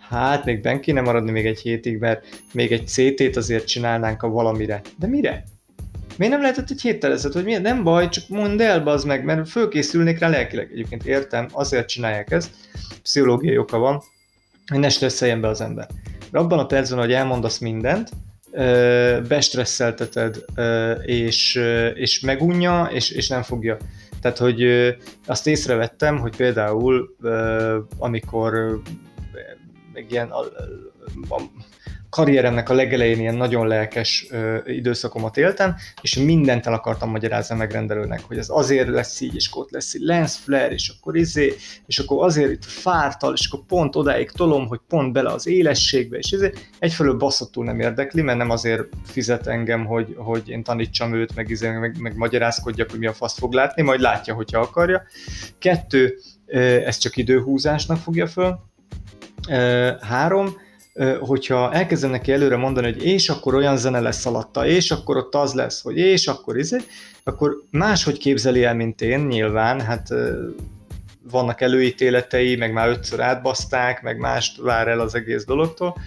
hát 0.09 0.45
még 0.45 0.61
ben 0.61 0.81
kéne 0.81 1.01
maradni 1.01 1.31
még 1.31 1.45
egy 1.45 1.59
hétig, 1.59 1.97
mert 1.97 2.25
még 2.53 2.71
egy 2.71 2.87
CT-t 2.87 3.37
azért 3.37 3.67
csinálnánk 3.67 4.23
a 4.23 4.29
valamire. 4.29 4.81
De 4.99 5.07
mire? 5.07 5.43
Miért 6.17 6.33
nem 6.33 6.41
lehetett 6.41 6.69
egy 6.69 6.81
héttel 6.81 7.11
ezelőtt, 7.11 7.35
hogy 7.35 7.43
miért? 7.43 7.61
Nem 7.61 7.83
baj, 7.83 8.09
csak 8.09 8.23
mondd 8.27 8.61
el, 8.61 8.83
bazd 8.83 9.07
meg, 9.07 9.23
mert 9.23 9.49
fölkészülnék 9.49 10.19
rá 10.19 10.29
lelkileg. 10.29 10.69
Egyébként 10.71 11.05
értem, 11.05 11.47
azért 11.51 11.87
csinálják 11.87 12.31
ezt, 12.31 12.51
pszichológiai 13.01 13.57
oka 13.57 13.77
van, 13.77 14.01
hogy 14.67 14.79
ne 14.79 14.89
stresszeljen 14.89 15.41
be 15.41 15.47
az 15.47 15.61
ember. 15.61 15.87
De 16.31 16.39
abban 16.39 16.59
a 16.59 16.65
percben, 16.65 16.99
hogy 16.99 17.13
elmondasz 17.13 17.57
mindent, 17.57 18.09
bestresszelteted, 19.27 20.37
és, 21.05 21.59
és 21.93 22.19
megunja, 22.19 22.89
és, 22.91 23.09
és 23.09 23.27
nem 23.27 23.41
fogja. 23.41 23.77
Tehát, 24.21 24.37
hogy 24.37 24.67
azt 25.25 25.47
észrevettem, 25.47 26.17
hogy 26.17 26.35
például 26.35 27.15
amikor 27.97 28.81
meg 29.93 30.05
ilyen 30.09 30.31
karrieremnek 32.13 32.69
a 32.69 32.73
legelején 32.73 33.19
ilyen 33.19 33.35
nagyon 33.35 33.67
lelkes 33.67 34.27
ö, 34.29 34.57
időszakomat 34.65 35.37
éltem, 35.37 35.75
és 36.01 36.15
mindent 36.15 36.65
el 36.65 36.73
akartam 36.73 37.09
magyarázni 37.09 37.55
a 37.55 37.57
megrendelőnek, 37.57 38.21
hogy 38.23 38.37
ez 38.37 38.47
azért 38.49 38.87
lesz 38.87 39.21
így, 39.21 39.35
és 39.35 39.49
ott 39.53 39.71
lesz 39.71 39.93
egy 39.93 40.01
lens 40.01 40.35
flare, 40.35 40.71
és 40.71 40.93
akkor 40.97 41.15
izé, 41.15 41.53
és 41.85 41.99
akkor 41.99 42.25
azért 42.25 42.51
itt 42.51 42.65
fártal, 42.65 43.33
és 43.33 43.47
akkor 43.47 43.65
pont 43.65 43.95
odáig 43.95 44.31
tolom, 44.31 44.67
hogy 44.67 44.79
pont 44.87 45.13
bele 45.13 45.29
az 45.29 45.47
élességbe, 45.47 46.17
és 46.17 46.31
izé, 46.31 46.51
egyfelől 46.79 47.13
baszottul 47.13 47.63
nem 47.63 47.79
érdekli, 47.79 48.21
mert 48.21 48.37
nem 48.37 48.49
azért 48.49 48.83
fizet 49.05 49.47
engem, 49.47 49.85
hogy, 49.85 50.15
hogy 50.17 50.49
én 50.49 50.63
tanítsam 50.63 51.13
őt, 51.13 51.35
meg, 51.35 51.49
izé, 51.49 51.69
meg, 51.69 51.95
meg 51.99 52.15
magyarázkodjak, 52.15 52.89
hogy 52.89 52.99
mi 52.99 53.07
a 53.07 53.13
fasz 53.13 53.37
fog 53.37 53.53
látni, 53.53 53.81
majd 53.81 53.99
látja, 53.99 54.33
hogyha 54.33 54.59
akarja. 54.59 55.03
Kettő, 55.59 56.17
ez 56.85 56.97
csak 56.97 57.17
időhúzásnak 57.17 57.97
fogja 57.97 58.27
föl. 58.27 58.59
Három, 60.01 60.55
hogyha 61.19 61.73
elkezdem 61.73 62.09
neki 62.09 62.31
előre 62.31 62.55
mondani, 62.55 62.91
hogy 62.91 63.03
és 63.03 63.29
akkor 63.29 63.55
olyan 63.55 63.77
zene 63.77 63.99
lesz 63.99 64.25
alatta, 64.25 64.65
és 64.65 64.91
akkor 64.91 65.17
ott 65.17 65.35
az 65.35 65.53
lesz, 65.53 65.81
hogy 65.81 65.97
és 65.97 66.27
akkor 66.27 66.57
izé, 66.57 66.77
akkor 67.23 67.63
máshogy 67.69 68.17
képzeli 68.17 68.63
el, 68.63 68.75
mint 68.75 69.01
én, 69.01 69.19
nyilván, 69.19 69.81
hát 69.81 70.07
vannak 71.31 71.61
előítéletei, 71.61 72.55
meg 72.55 72.73
már 72.73 72.89
ötször 72.89 73.19
átbaszták, 73.19 74.01
meg 74.01 74.17
mást 74.17 74.61
vár 74.61 74.87
el 74.87 74.99
az 74.99 75.15
egész 75.15 75.45
dologtól, 75.45 75.97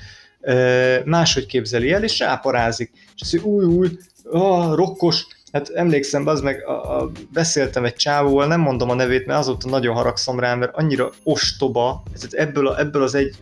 máshogy 1.05 1.47
képzeli 1.47 1.93
el, 1.93 2.03
és 2.03 2.19
ráparázik. 2.19 2.91
És 3.15 3.21
azt 3.21 3.33
mondja, 3.33 3.51
új, 3.51 3.75
új, 3.75 3.99
ah, 4.25 4.75
rokkos, 4.75 5.27
hát 5.57 5.69
emlékszem, 5.69 6.27
az 6.27 6.41
meg 6.41 6.67
a, 6.67 7.01
a, 7.01 7.11
beszéltem 7.33 7.85
egy 7.85 7.95
csávóval, 7.95 8.47
nem 8.47 8.61
mondom 8.61 8.91
a 8.91 8.95
nevét, 8.95 9.27
mert 9.27 9.39
azóta 9.39 9.69
nagyon 9.69 9.95
haragszom 9.95 10.41
rá, 10.41 10.55
mert 10.55 10.77
annyira 10.77 11.11
ostoba, 11.23 12.03
ez, 12.15 12.29
ebből, 12.31 12.67
a, 12.67 12.79
ebből 12.79 13.03
az 13.03 13.15
egy 13.15 13.35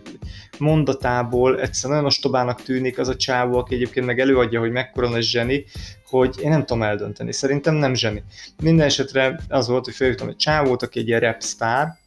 mondatából 0.58 1.60
egyszerűen 1.60 1.98
nagyon 1.98 2.04
ostobának 2.04 2.62
tűnik 2.62 2.98
az 2.98 3.08
a 3.08 3.16
csávó, 3.16 3.58
aki 3.58 3.74
egyébként 3.74 4.06
meg 4.06 4.20
előadja, 4.20 4.60
hogy 4.60 4.70
mekkora 4.70 5.08
nagy 5.08 5.22
zseni, 5.22 5.64
hogy 6.06 6.36
én 6.42 6.48
nem 6.50 6.64
tudom 6.64 6.82
eldönteni. 6.82 7.32
Szerintem 7.32 7.74
nem 7.74 7.94
zseni. 7.94 8.22
Minden 8.62 8.86
esetre 8.86 9.40
az 9.48 9.68
volt, 9.68 9.84
hogy 9.84 9.94
felhívtam 9.94 10.28
egy 10.28 10.36
csávót, 10.36 10.82
aki 10.82 10.98
egy 10.98 11.08
ilyen 11.08 11.20
rap 11.20 11.40
sztár, 11.40 11.98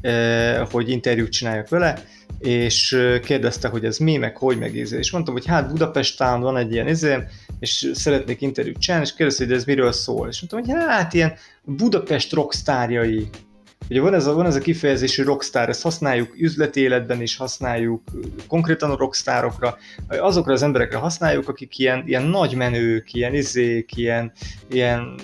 eh, 0.00 0.66
hogy 0.70 0.90
interjút 0.90 1.32
csináljak 1.32 1.68
vele, 1.68 2.02
és 2.38 2.96
kérdezte, 3.22 3.68
hogy 3.68 3.84
ez 3.84 3.98
mi, 3.98 4.16
meg 4.16 4.36
hogy, 4.36 4.58
meg. 4.58 4.74
És 4.74 5.10
mondtam, 5.10 5.34
hogy 5.34 5.46
hát 5.46 5.68
Budapesten 5.68 6.40
van 6.40 6.56
egy 6.56 6.72
ilyen 6.72 6.88
izé, 6.88 7.16
és 7.60 7.90
szeretnék 7.94 8.40
interjút 8.40 8.78
csinálni, 8.78 9.06
és 9.06 9.14
kérdezte, 9.14 9.44
hogy 9.44 9.52
ez 9.52 9.64
miről 9.64 9.92
szól. 9.92 10.28
És 10.28 10.40
mondtam, 10.40 10.74
hogy 10.74 10.84
hát 10.86 11.14
ilyen 11.14 11.34
Budapest 11.64 12.32
rockstárjai 12.32 13.28
Ugye 13.90 14.00
van 14.00 14.14
ez 14.14 14.26
a, 14.26 14.34
van 14.34 14.46
ez 14.46 14.54
a 14.54 14.60
kifejezés, 14.60 15.16
hogy 15.16 15.24
rockstar, 15.24 15.68
ezt 15.68 15.82
használjuk 15.82 16.40
üzleti 16.40 16.80
életben 16.80 17.22
is, 17.22 17.36
használjuk 17.36 18.02
konkrétan 18.46 18.90
a 18.90 18.96
rockstárokra, 18.96 19.76
azokra 20.08 20.52
az 20.52 20.62
emberekre 20.62 20.98
használjuk, 20.98 21.48
akik 21.48 21.78
ilyen, 21.78 22.02
ilyen 22.06 22.22
nagy 22.22 22.54
menők, 22.54 23.12
ilyen 23.12 23.34
izék, 23.34 23.96
ilyen, 23.96 24.32
ilyen 24.70 25.14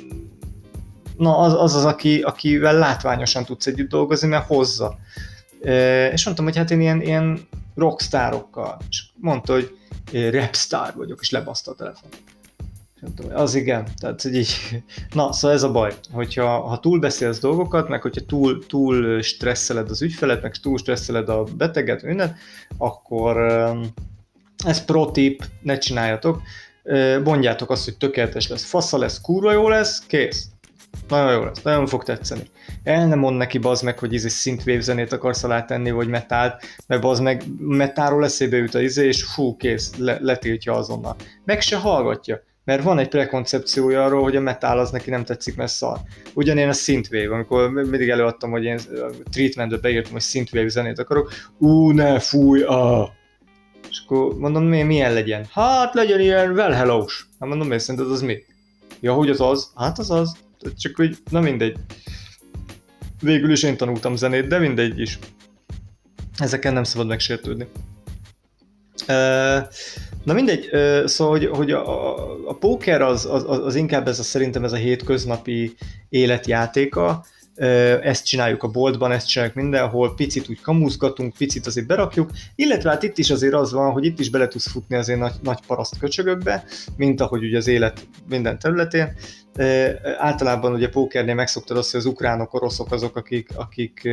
na 1.16 1.38
az 1.38 1.52
az, 1.52 1.74
az 1.74 1.84
aki, 1.84 2.20
akivel 2.20 2.78
látványosan 2.78 3.44
tudsz 3.44 3.66
együtt 3.66 3.88
dolgozni, 3.88 4.28
mert 4.28 4.46
hozza. 4.46 4.98
És 6.12 6.24
mondtam, 6.24 6.44
hogy 6.44 6.56
hát 6.56 6.70
én 6.70 6.80
ilyen, 6.80 7.02
ilyen 7.02 7.48
rockstárokkal, 7.74 8.76
és 8.88 9.02
mondta, 9.16 9.52
hogy 9.52 9.78
rapstar 10.30 10.92
vagyok, 10.96 11.18
és 11.20 11.30
lebaszta 11.30 11.70
a 11.70 11.74
telefon 11.74 12.10
az 13.32 13.54
igen, 13.54 13.86
tehát 13.96 14.22
hogy 14.22 14.34
így, 14.34 14.56
na, 15.14 15.32
szóval 15.32 15.56
ez 15.56 15.62
a 15.62 15.72
baj, 15.72 15.94
hogyha 16.12 16.60
ha 16.60 16.80
túl 16.80 16.98
beszélsz 16.98 17.38
dolgokat, 17.40 17.88
meg 17.88 18.02
hogyha 18.02 18.24
túl, 18.26 18.66
túl 18.66 19.22
stresszeled 19.22 19.90
az 19.90 20.02
ügyfelet, 20.02 20.42
meg 20.42 20.56
túl 20.56 20.78
stresszeled 20.78 21.28
a 21.28 21.42
beteget, 21.56 22.02
minden, 22.02 22.36
akkor, 22.78 23.36
Ez 24.64 24.84
pro 24.84 25.10
tip, 25.10 25.44
ne 25.62 25.78
csináljatok. 25.78 26.42
Mondjátok 27.24 27.70
azt, 27.70 27.84
hogy 27.84 27.96
tökéletes 27.96 28.48
lesz, 28.48 28.64
fasza 28.64 28.98
lesz, 28.98 29.20
kurva 29.20 29.52
jó 29.52 29.68
lesz, 29.68 30.02
kész. 30.06 30.48
Nagyon 31.08 31.32
jó 31.32 31.44
lesz, 31.44 31.62
nagyon 31.62 31.86
fog 31.86 32.04
tetszeni. 32.04 32.42
El 32.82 33.06
nem 33.06 33.18
mond 33.18 33.36
neki 33.36 33.58
bazd 33.58 33.84
meg, 33.84 33.98
hogy 33.98 34.12
izé 34.12 34.28
szintvév 34.28 34.80
zenét 34.80 35.12
akarsz 35.12 35.44
alá 35.44 35.64
tenni, 35.64 35.90
vagy 35.90 36.08
metált, 36.08 36.64
mert 36.86 37.00
bazd 37.00 37.22
meg 37.22 37.42
metáról 37.58 38.24
eszébe 38.24 38.56
jut 38.56 38.74
a 38.74 38.80
izé, 38.80 39.06
és 39.06 39.24
fú, 39.24 39.56
kész, 39.56 39.96
le, 39.96 40.18
letiltja 40.20 40.72
azonnal. 40.72 41.16
Meg 41.44 41.60
se 41.60 41.76
hallgatja 41.76 42.42
mert 42.64 42.82
van 42.82 42.98
egy 42.98 43.08
prekoncepciója 43.08 44.04
arról, 44.04 44.22
hogy 44.22 44.36
a 44.36 44.40
metal 44.40 44.78
az 44.78 44.90
neki 44.90 45.10
nem 45.10 45.24
tetszik, 45.24 45.56
mert 45.56 45.72
szar. 45.72 45.98
Ugyanén 46.34 46.68
a 46.68 46.72
synthwave, 46.72 47.34
amikor 47.34 47.70
mindig 47.70 48.08
előadtam, 48.08 48.50
hogy 48.50 48.64
én 48.64 48.78
treatmentbe 49.30 49.76
beírtam, 49.76 50.12
hogy 50.12 50.22
synthwave 50.22 50.68
zenét 50.68 50.98
akarok, 50.98 51.32
ú, 51.58 51.90
ne, 51.90 52.18
fúj, 52.18 52.62
ah. 52.62 53.08
És 53.90 54.02
akkor 54.06 54.38
mondom, 54.38 54.64
mi, 54.64 54.82
milyen 54.82 55.12
legyen? 55.12 55.46
Hát 55.50 55.94
legyen 55.94 56.20
ilyen 56.20 56.50
well 56.50 56.72
hello 56.72 57.06
-s. 57.06 57.24
Hát 57.40 57.48
mondom, 57.48 57.68
miért 57.68 57.82
szerinted 57.82 58.10
az 58.10 58.22
mi? 58.22 58.36
Ja, 59.00 59.12
hogy 59.12 59.30
az 59.30 59.40
az? 59.40 59.70
Hát 59.76 59.98
az 59.98 60.10
az. 60.10 60.36
Csak 60.78 60.96
hogy, 60.96 61.16
na 61.30 61.40
mindegy. 61.40 61.76
Végül 63.20 63.50
is 63.50 63.62
én 63.62 63.76
tanultam 63.76 64.16
zenét, 64.16 64.46
de 64.46 64.58
mindegy 64.58 65.00
is. 65.00 65.18
Ezeken 66.38 66.72
nem 66.72 66.84
szabad 66.84 67.06
megsértődni. 67.06 67.66
Na 70.24 70.32
mindegy, 70.32 70.70
szóval, 71.04 71.38
hogy, 71.38 71.46
hogy 71.46 71.70
a, 71.70 72.48
a 72.48 72.54
póker 72.54 73.02
az, 73.02 73.26
az, 73.26 73.44
az 73.46 73.74
inkább 73.74 74.08
ez 74.08 74.18
a, 74.18 74.22
szerintem 74.22 74.64
ez 74.64 74.72
a 74.72 74.76
hétköznapi 74.76 75.74
életjátéka, 76.08 77.24
ezt 78.02 78.26
csináljuk 78.26 78.62
a 78.62 78.68
boltban, 78.68 79.12
ezt 79.12 79.28
csináljuk 79.28 79.56
mindenhol, 79.56 80.14
picit 80.14 80.48
úgy 80.48 80.60
kamuzgatunk, 80.60 81.34
picit 81.36 81.66
azért 81.66 81.86
berakjuk, 81.86 82.30
illetve 82.54 82.90
hát 82.90 83.02
itt 83.02 83.18
is 83.18 83.30
azért 83.30 83.54
az 83.54 83.72
van, 83.72 83.92
hogy 83.92 84.04
itt 84.04 84.18
is 84.18 84.30
bele 84.30 84.48
tudsz 84.48 84.70
futni 84.70 84.96
azért 84.96 85.18
nagy, 85.18 85.34
nagy 85.42 85.58
paraszt 85.66 85.98
köcsögökbe, 85.98 86.64
mint 86.96 87.20
ahogy 87.20 87.44
ugye 87.44 87.56
az 87.56 87.66
élet 87.66 88.06
minden 88.28 88.58
területén, 88.58 89.16
általában 90.18 90.72
ugye 90.72 90.88
pókernél 90.88 91.34
megszoktad 91.34 91.76
azt, 91.76 91.90
hogy 91.90 92.00
az 92.00 92.06
ukránok, 92.06 92.54
oroszok 92.54 92.92
azok, 92.92 93.16
akik, 93.16 93.48
akik 93.54 94.08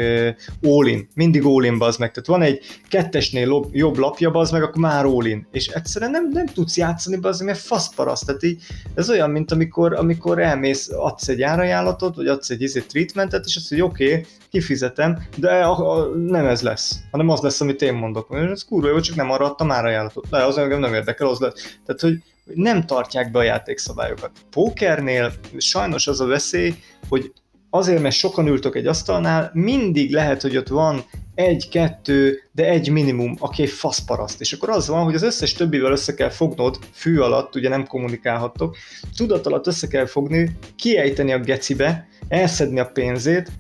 all 0.63 0.87
in, 0.87 1.07
mindig 1.13 1.45
all 1.45 1.63
in 1.63 1.77
bazd 1.77 1.99
meg. 1.99 2.11
Tehát 2.11 2.29
van 2.29 2.41
egy 2.41 2.59
kettesnél 2.89 3.69
jobb 3.71 3.97
lapja 3.97 4.31
bazd 4.31 4.53
meg, 4.53 4.63
akkor 4.63 4.81
már 4.81 5.05
all 5.05 5.25
in. 5.25 5.47
És 5.51 5.67
egyszerűen 5.67 6.11
nem, 6.11 6.29
nem 6.29 6.45
tudsz 6.45 6.77
játszani 6.77 7.17
bazd 7.17 7.43
mert 7.43 7.59
faszparaszt. 7.59 8.25
Tehát 8.25 8.43
így, 8.43 8.63
ez 8.93 9.09
olyan, 9.09 9.29
mint 9.29 9.51
amikor, 9.51 9.93
amikor 9.93 10.39
elmész, 10.39 10.89
adsz 10.91 11.27
egy 11.27 11.41
árajánlatot, 11.41 12.15
vagy 12.15 12.27
adsz 12.27 12.49
egy 12.49 12.61
izé 12.61 12.79
treatmentet, 12.79 13.45
és 13.45 13.55
azt 13.55 13.69
hogy 13.69 13.81
oké, 13.81 14.05
okay, 14.05 14.25
kifizetem, 14.51 15.23
de 15.37 15.49
a, 15.49 15.91
a, 15.91 16.05
nem 16.15 16.45
ez 16.45 16.61
lesz, 16.61 16.99
hanem 17.11 17.29
az 17.29 17.41
lesz, 17.41 17.61
amit 17.61 17.81
én 17.81 17.93
mondok. 17.93 18.27
Ez 18.51 18.65
kurva 18.65 18.89
jó, 18.89 18.99
csak 18.99 19.15
nem 19.15 19.31
arra 19.31 19.45
adtam 19.45 19.71
árajánlatot. 19.71 20.27
Le, 20.29 20.45
az 20.45 20.57
engem 20.57 20.79
nem 20.79 20.93
érdekel, 20.93 21.27
az 21.27 21.39
lesz. 21.39 21.77
Tehát, 21.85 22.01
hogy 22.01 22.23
nem 22.43 22.85
tartják 22.85 23.31
be 23.31 23.39
a 23.39 23.43
játékszabályokat. 23.43 24.31
Pókernél 24.49 25.33
sajnos 25.57 26.07
az 26.07 26.21
a 26.21 26.25
veszély, 26.25 26.75
hogy 27.09 27.31
azért, 27.69 28.01
mert 28.01 28.15
sokan 28.15 28.47
ültök 28.47 28.75
egy 28.75 28.87
asztalnál, 28.87 29.51
mindig 29.53 30.11
lehet, 30.11 30.41
hogy 30.41 30.57
ott 30.57 30.67
van 30.67 31.03
egy-kettő, 31.35 32.39
de 32.51 32.69
egy 32.69 32.89
minimum, 32.89 33.35
aki 33.39 33.61
egy 33.61 33.69
faszparaszt. 33.69 34.41
És 34.41 34.53
akkor 34.53 34.69
az 34.69 34.87
van, 34.87 35.03
hogy 35.03 35.15
az 35.15 35.21
összes 35.21 35.53
többivel 35.53 35.91
össze 35.91 36.13
kell 36.13 36.29
fognod, 36.29 36.77
fű 36.91 37.17
alatt, 37.17 37.55
ugye 37.55 37.69
nem 37.69 37.87
kommunikálhattok, 37.87 38.75
tudat 39.15 39.45
alatt 39.45 39.67
össze 39.67 39.87
kell 39.87 40.05
fogni, 40.05 40.57
kiejteni 40.75 41.31
a 41.31 41.39
gecibe, 41.39 42.07
elszedni 42.27 42.79
a 42.79 42.85
pénzét, 42.85 43.51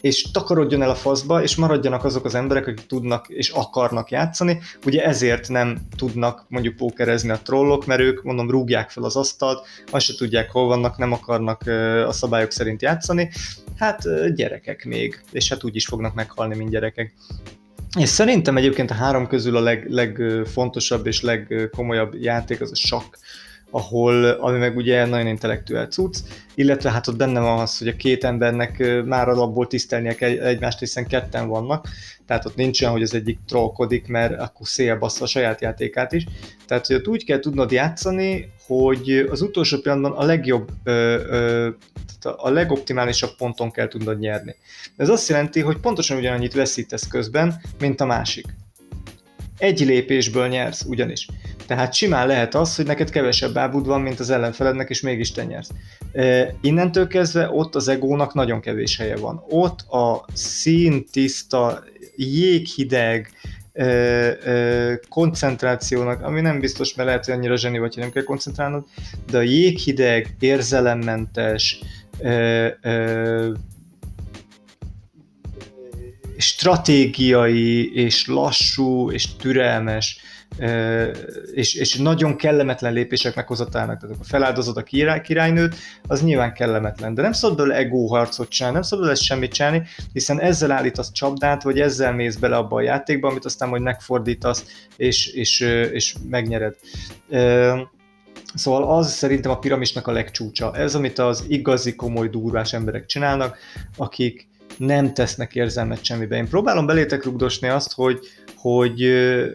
és 0.00 0.30
takarodjon 0.32 0.82
el 0.82 0.90
a 0.90 0.94
faszba, 0.94 1.42
és 1.42 1.56
maradjanak 1.56 2.04
azok 2.04 2.24
az 2.24 2.34
emberek, 2.34 2.66
akik 2.66 2.86
tudnak 2.86 3.28
és 3.28 3.48
akarnak 3.48 4.10
játszani. 4.10 4.58
Ugye 4.84 5.04
ezért 5.04 5.48
nem 5.48 5.78
tudnak 5.96 6.44
mondjuk 6.48 6.76
pókerezni 6.76 7.30
a 7.30 7.40
trollok, 7.42 7.86
mert 7.86 8.00
ők, 8.00 8.22
mondom, 8.22 8.50
rúgják 8.50 8.90
fel 8.90 9.04
az 9.04 9.16
asztalt, 9.16 9.66
azt 9.90 10.06
se 10.06 10.14
tudják, 10.14 10.50
hol 10.50 10.66
vannak, 10.66 10.98
nem 10.98 11.12
akarnak 11.12 11.62
a 12.06 12.12
szabályok 12.12 12.50
szerint 12.50 12.82
játszani. 12.82 13.30
Hát 13.76 14.34
gyerekek 14.34 14.84
még, 14.84 15.22
és 15.30 15.48
hát 15.48 15.64
úgy 15.64 15.76
is 15.76 15.86
fognak 15.86 16.14
meghalni, 16.14 16.56
mint 16.56 16.70
gyerekek. 16.70 17.14
És 17.98 18.08
szerintem 18.08 18.56
egyébként 18.56 18.90
a 18.90 18.94
három 18.94 19.26
közül 19.26 19.56
a 19.56 19.60
leg, 19.60 19.86
legfontosabb 19.88 21.06
és 21.06 21.22
legkomolyabb 21.22 22.14
játék 22.14 22.60
az 22.60 22.70
a 22.70 22.74
sakk, 22.74 23.14
ahol, 23.70 24.24
ami 24.24 24.58
meg 24.58 24.76
ugye 24.76 25.06
nagyon 25.06 25.26
intellektuál 25.26 25.86
cucc, 25.86 26.16
illetve 26.54 26.90
hát 26.90 27.08
ott 27.08 27.16
benne 27.16 27.40
van 27.40 27.58
az, 27.58 27.78
hogy 27.78 27.88
a 27.88 27.96
két 27.96 28.24
embernek 28.24 29.02
már 29.04 29.28
alapból 29.28 29.66
tisztelnie 29.66 30.14
kell 30.14 30.30
egymást, 30.30 30.78
hiszen 30.78 31.06
ketten 31.06 31.48
vannak, 31.48 31.88
tehát 32.26 32.44
ott 32.44 32.56
nincs 32.56 32.80
olyan, 32.80 32.92
hogy 32.92 33.02
az 33.02 33.14
egyik 33.14 33.38
trollkodik, 33.46 34.06
mert 34.06 34.40
akkor 34.40 34.66
szél 34.66 34.98
bassza 34.98 35.24
a 35.24 35.26
saját 35.26 35.60
játékát 35.60 36.12
is. 36.12 36.24
Tehát, 36.66 36.86
hogy 36.86 36.96
ott 36.96 37.08
úgy 37.08 37.24
kell 37.24 37.38
tudnod 37.38 37.70
játszani, 37.72 38.52
hogy 38.66 39.26
az 39.30 39.40
utolsó 39.40 39.78
pillanatban 39.78 40.12
a 40.12 40.24
legjobb, 40.24 40.70
a 42.36 42.50
legoptimálisabb 42.50 43.36
ponton 43.36 43.70
kell 43.70 43.88
tudnod 43.88 44.18
nyerni. 44.18 44.56
Ez 44.96 45.08
azt 45.08 45.28
jelenti, 45.28 45.60
hogy 45.60 45.76
pontosan 45.76 46.16
ugyanannyit 46.16 46.54
veszítesz 46.54 47.08
közben, 47.08 47.60
mint 47.78 48.00
a 48.00 48.06
másik. 48.06 48.46
Egy 49.58 49.80
lépésből 49.80 50.48
nyersz 50.48 50.84
ugyanis. 50.84 51.28
Tehát 51.66 51.94
simán 51.94 52.26
lehet 52.26 52.54
az, 52.54 52.76
hogy 52.76 52.86
neked 52.86 53.10
kevesebb 53.10 53.56
ábud 53.56 53.86
van, 53.86 54.00
mint 54.00 54.20
az 54.20 54.30
ellenfelednek, 54.30 54.90
és 54.90 55.00
mégis 55.00 55.32
te 55.32 55.44
nyersz. 55.44 55.70
E, 56.12 56.54
innentől 56.60 57.06
kezdve 57.06 57.50
ott 57.50 57.74
az 57.74 57.88
egónak 57.88 58.34
nagyon 58.34 58.60
kevés 58.60 58.96
helye 58.96 59.16
van. 59.16 59.44
Ott 59.48 59.80
a 59.80 60.24
szín 60.32 61.04
tiszta, 61.12 61.84
jéghideg, 62.16 63.30
e, 63.72 63.84
e, 63.84 65.00
koncentrációnak, 65.08 66.22
ami 66.22 66.40
nem 66.40 66.60
biztos, 66.60 66.94
mert 66.94 67.08
lehet, 67.08 67.24
hogy 67.24 67.34
annyira 67.34 67.56
zseni 67.56 67.78
vagy, 67.78 67.94
hogy 67.94 68.02
nem 68.02 68.12
kell 68.12 68.22
koncentrálnod, 68.22 68.84
de 69.30 69.38
a 69.38 69.42
jéghideg, 69.42 70.36
érzelemmentes, 70.38 71.80
e, 72.20 72.30
e, 72.80 72.94
stratégiai, 76.38 77.94
és 77.94 78.26
lassú, 78.26 79.10
és 79.10 79.36
türelmes, 79.36 80.20
és, 81.54 81.74
és 81.74 81.96
nagyon 81.96 82.36
kellemetlen 82.36 82.92
lépések 82.92 83.34
meghozatának, 83.34 84.00
tehát 84.00 84.14
akkor 84.14 84.26
feláldozod 84.26 84.76
a 84.76 84.82
király, 84.82 85.20
királynőt, 85.20 85.76
az 86.06 86.22
nyilván 86.22 86.52
kellemetlen, 86.52 87.14
de 87.14 87.22
nem 87.22 87.32
szabad 87.32 87.56
belőle 87.56 87.76
ego 87.76 88.26
csinálni, 88.48 88.74
nem 88.74 88.82
szabad 88.82 89.04
belőle 89.04 89.20
semmit 89.20 89.52
csinálni, 89.52 89.82
hiszen 90.12 90.40
ezzel 90.40 90.70
állítasz 90.70 91.12
csapdát, 91.12 91.62
vagy 91.62 91.80
ezzel 91.80 92.14
mész 92.14 92.36
bele 92.36 92.56
abba 92.56 92.76
a 92.76 92.80
játékba, 92.80 93.28
amit 93.28 93.44
aztán 93.44 93.68
majd 93.68 93.82
megfordítasz, 93.82 94.64
és, 94.96 95.26
és, 95.26 95.60
és 95.92 96.14
megnyered. 96.30 96.74
Szóval 98.54 98.96
az 98.98 99.12
szerintem 99.12 99.50
a 99.50 99.58
piramisnak 99.58 100.06
a 100.06 100.12
legcsúcsa. 100.12 100.76
Ez, 100.76 100.94
amit 100.94 101.18
az 101.18 101.44
igazi, 101.48 101.94
komoly, 101.94 102.28
durvás 102.28 102.72
emberek 102.72 103.06
csinálnak, 103.06 103.58
akik 103.96 104.48
nem 104.76 105.14
tesznek 105.14 105.54
érzelmet 105.54 106.04
semmibe. 106.04 106.36
Én 106.36 106.48
próbálom 106.48 106.86
belétek 106.86 107.24
rugdosni 107.24 107.68
azt, 107.68 107.92
hogy, 107.92 108.18
hogy 108.56 109.00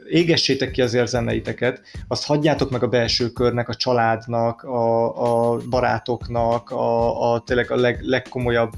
égessétek 0.10 0.72
ki 0.72 0.82
az 0.82 0.94
érzelmeiteket, 0.94 1.82
azt 2.08 2.26
hagyjátok 2.26 2.70
meg 2.70 2.84
a 2.84 2.88
belső 2.88 3.30
körnek, 3.30 3.70
a 3.70 3.76
családnak, 3.76 4.64
a, 4.64 5.54
a 5.54 5.58
barátoknak, 5.70 6.70
a, 6.70 7.34
a 7.34 7.40
tényleg 7.40 7.72
a 7.72 7.76
leg, 7.76 8.00
legkomolyabb 8.02 8.72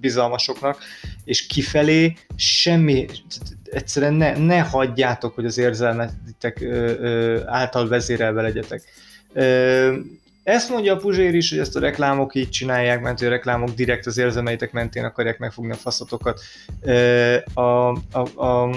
bizalmasoknak, 0.00 0.78
és 1.24 1.46
kifelé 1.46 2.16
semmi, 2.36 3.06
egyszerűen 3.64 4.14
ne, 4.14 4.36
ne 4.36 4.60
hagyjátok, 4.60 5.34
hogy 5.34 5.44
az 5.44 5.58
érzelmetek 5.58 6.64
által 7.46 7.88
vezérelve 7.88 8.42
legyetek 8.42 8.82
ezt 10.46 10.70
mondja 10.70 10.94
a 10.94 10.96
Puzsér 10.96 11.34
is, 11.34 11.50
hogy 11.50 11.58
ezt 11.58 11.76
a 11.76 11.80
reklámok 11.80 12.34
így 12.34 12.50
csinálják, 12.50 13.00
mert 13.00 13.22
a 13.22 13.28
reklámok 13.28 13.70
direkt 13.70 14.06
az 14.06 14.18
érzelmeitek 14.18 14.72
mentén 14.72 15.04
akarják 15.04 15.38
megfogni 15.38 15.72
a 15.72 15.74
faszatokat. 15.74 16.40
A, 17.54 17.60
a, 17.60 18.44
a 18.46 18.70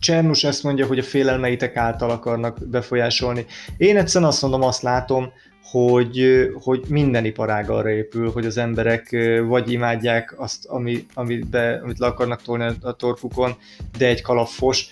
Csernus 0.00 0.44
ezt 0.44 0.62
mondja, 0.62 0.86
hogy 0.86 0.98
a 0.98 1.02
félelmeitek 1.02 1.76
által 1.76 2.10
akarnak 2.10 2.68
befolyásolni. 2.68 3.46
Én 3.76 3.96
egyszerűen 3.96 4.30
azt 4.30 4.42
mondom, 4.42 4.62
azt 4.62 4.82
látom, 4.82 5.32
hogy, 5.62 6.48
hogy 6.62 6.84
minden 6.88 7.24
iparág 7.24 7.70
arra 7.70 7.90
épül, 7.90 8.30
hogy 8.30 8.46
az 8.46 8.56
emberek 8.56 9.16
vagy 9.46 9.72
imádják 9.72 10.34
azt, 10.36 10.66
ami, 10.66 11.06
amit, 11.14 11.46
be, 11.46 11.80
amit 11.82 11.98
le 11.98 12.06
akarnak 12.06 12.42
tolni 12.42 12.74
a 12.80 12.92
torfukon, 12.92 13.56
de 13.98 14.06
egy 14.06 14.22
kalapfos, 14.22 14.86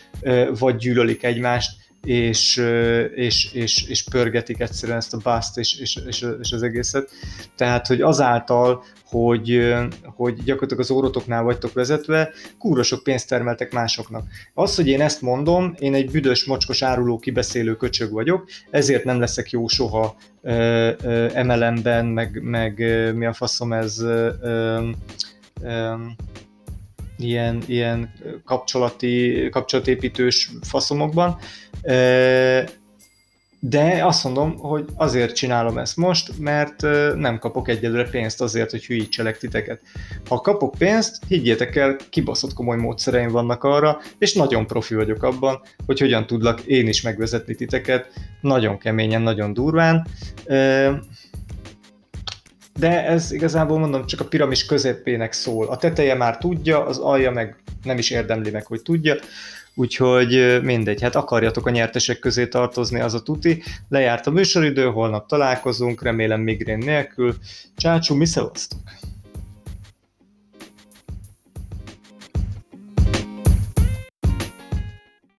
vagy 0.59 0.77
gyűlölik 0.77 1.25
egymást, 1.25 1.88
és, 2.03 2.57
és, 3.15 3.53
és, 3.53 3.85
és 3.89 4.05
pörgetik 4.05 4.61
egyszerűen 4.61 4.99
ezt 4.99 5.15
a 5.15 5.19
bust 5.23 5.57
és, 5.57 5.79
és, 5.79 5.99
és, 6.07 6.53
az 6.53 6.63
egészet. 6.63 7.11
Tehát, 7.57 7.87
hogy 7.87 8.01
azáltal, 8.01 8.85
hogy, 9.05 9.75
hogy 10.05 10.43
gyakorlatilag 10.43 10.83
az 10.83 10.91
órotoknál 10.91 11.43
vagytok 11.43 11.73
vezetve, 11.73 12.31
kúra 12.59 12.83
sok 12.83 13.03
pénzt 13.03 13.29
termeltek 13.29 13.73
másoknak. 13.73 14.29
Az, 14.55 14.75
hogy 14.75 14.89
én 14.89 15.01
ezt 15.01 15.23
mondom, 15.23 15.75
én 15.79 15.95
egy 15.95 16.11
büdös, 16.11 16.45
mocskos, 16.45 16.83
áruló, 16.83 17.19
kibeszélő 17.19 17.77
köcsög 17.77 18.13
vagyok, 18.13 18.49
ezért 18.71 19.05
nem 19.05 19.21
leszek 19.21 19.51
jó 19.51 19.67
soha 19.67 20.17
MLM-ben, 21.45 22.07
meg, 22.07 22.43
meg 22.43 22.79
mi 23.15 23.27
a 23.27 23.33
faszom 23.33 23.73
ez 23.73 24.05
ilyen, 27.19 27.63
ilyen 27.67 28.13
kapcsolati, 28.45 29.49
kapcsolatépítős 29.51 30.51
faszomokban. 30.63 31.39
De 33.61 34.05
azt 34.05 34.25
mondom, 34.25 34.59
hogy 34.59 34.85
azért 34.95 35.35
csinálom 35.35 35.79
ezt 35.79 35.97
most, 35.97 36.39
mert 36.39 36.83
nem 37.17 37.39
kapok 37.39 37.69
egyelőre 37.69 38.09
pénzt 38.09 38.41
azért, 38.41 38.71
hogy 38.71 38.87
hülyítselek 38.87 39.39
titeket. 39.39 39.81
Ha 40.29 40.41
kapok 40.41 40.75
pénzt, 40.79 41.23
higgyétek 41.29 41.77
el, 41.77 41.97
kibaszott 42.11 42.53
komoly 42.53 42.77
módszereim 42.77 43.31
vannak 43.31 43.65
arra, 43.65 44.01
és 44.19 44.35
nagyon 44.35 44.67
profi 44.67 44.95
vagyok 44.95 45.23
abban, 45.23 45.61
hogy 45.87 45.99
hogyan 45.99 46.27
tudlak 46.27 46.61
én 46.61 46.89
is 46.89 47.03
megvezetni 47.03 47.55
titeket, 47.55 48.13
nagyon 48.41 48.79
keményen, 48.79 49.23
nagyon 49.23 49.53
durván. 49.53 50.07
De 52.79 53.07
ez 53.07 53.33
igazából 53.33 53.79
mondom, 53.79 54.07
csak 54.07 54.21
a 54.21 54.25
piramis 54.25 54.67
közepének 54.67 55.33
szól. 55.33 55.67
A 55.67 55.77
teteje 55.77 56.15
már 56.15 56.39
tudja, 56.39 56.87
az 56.87 56.99
alja 56.99 57.31
meg 57.31 57.57
nem 57.83 57.99
is 57.99 58.11
érdemli 58.11 58.51
meg, 58.51 58.67
hogy 58.67 58.83
tudja. 58.83 59.15
Úgyhogy 59.75 60.59
mindegy, 60.63 61.03
hát 61.03 61.15
akarjatok 61.15 61.67
a 61.67 61.71
nyertesek 61.71 62.19
közé 62.19 62.47
tartozni, 62.47 63.01
az 63.01 63.15
a 63.15 63.23
tuti. 63.23 63.63
Lejárt 63.89 64.27
a 64.27 64.31
műsoridő, 64.31 64.85
holnap 64.85 65.29
találkozunk, 65.29 66.03
remélem 66.03 66.41
migrén 66.41 66.79
nélkül. 66.79 67.35
Csácsú, 67.77 68.15
mi 68.15 68.27
szavaztok? 68.27 68.79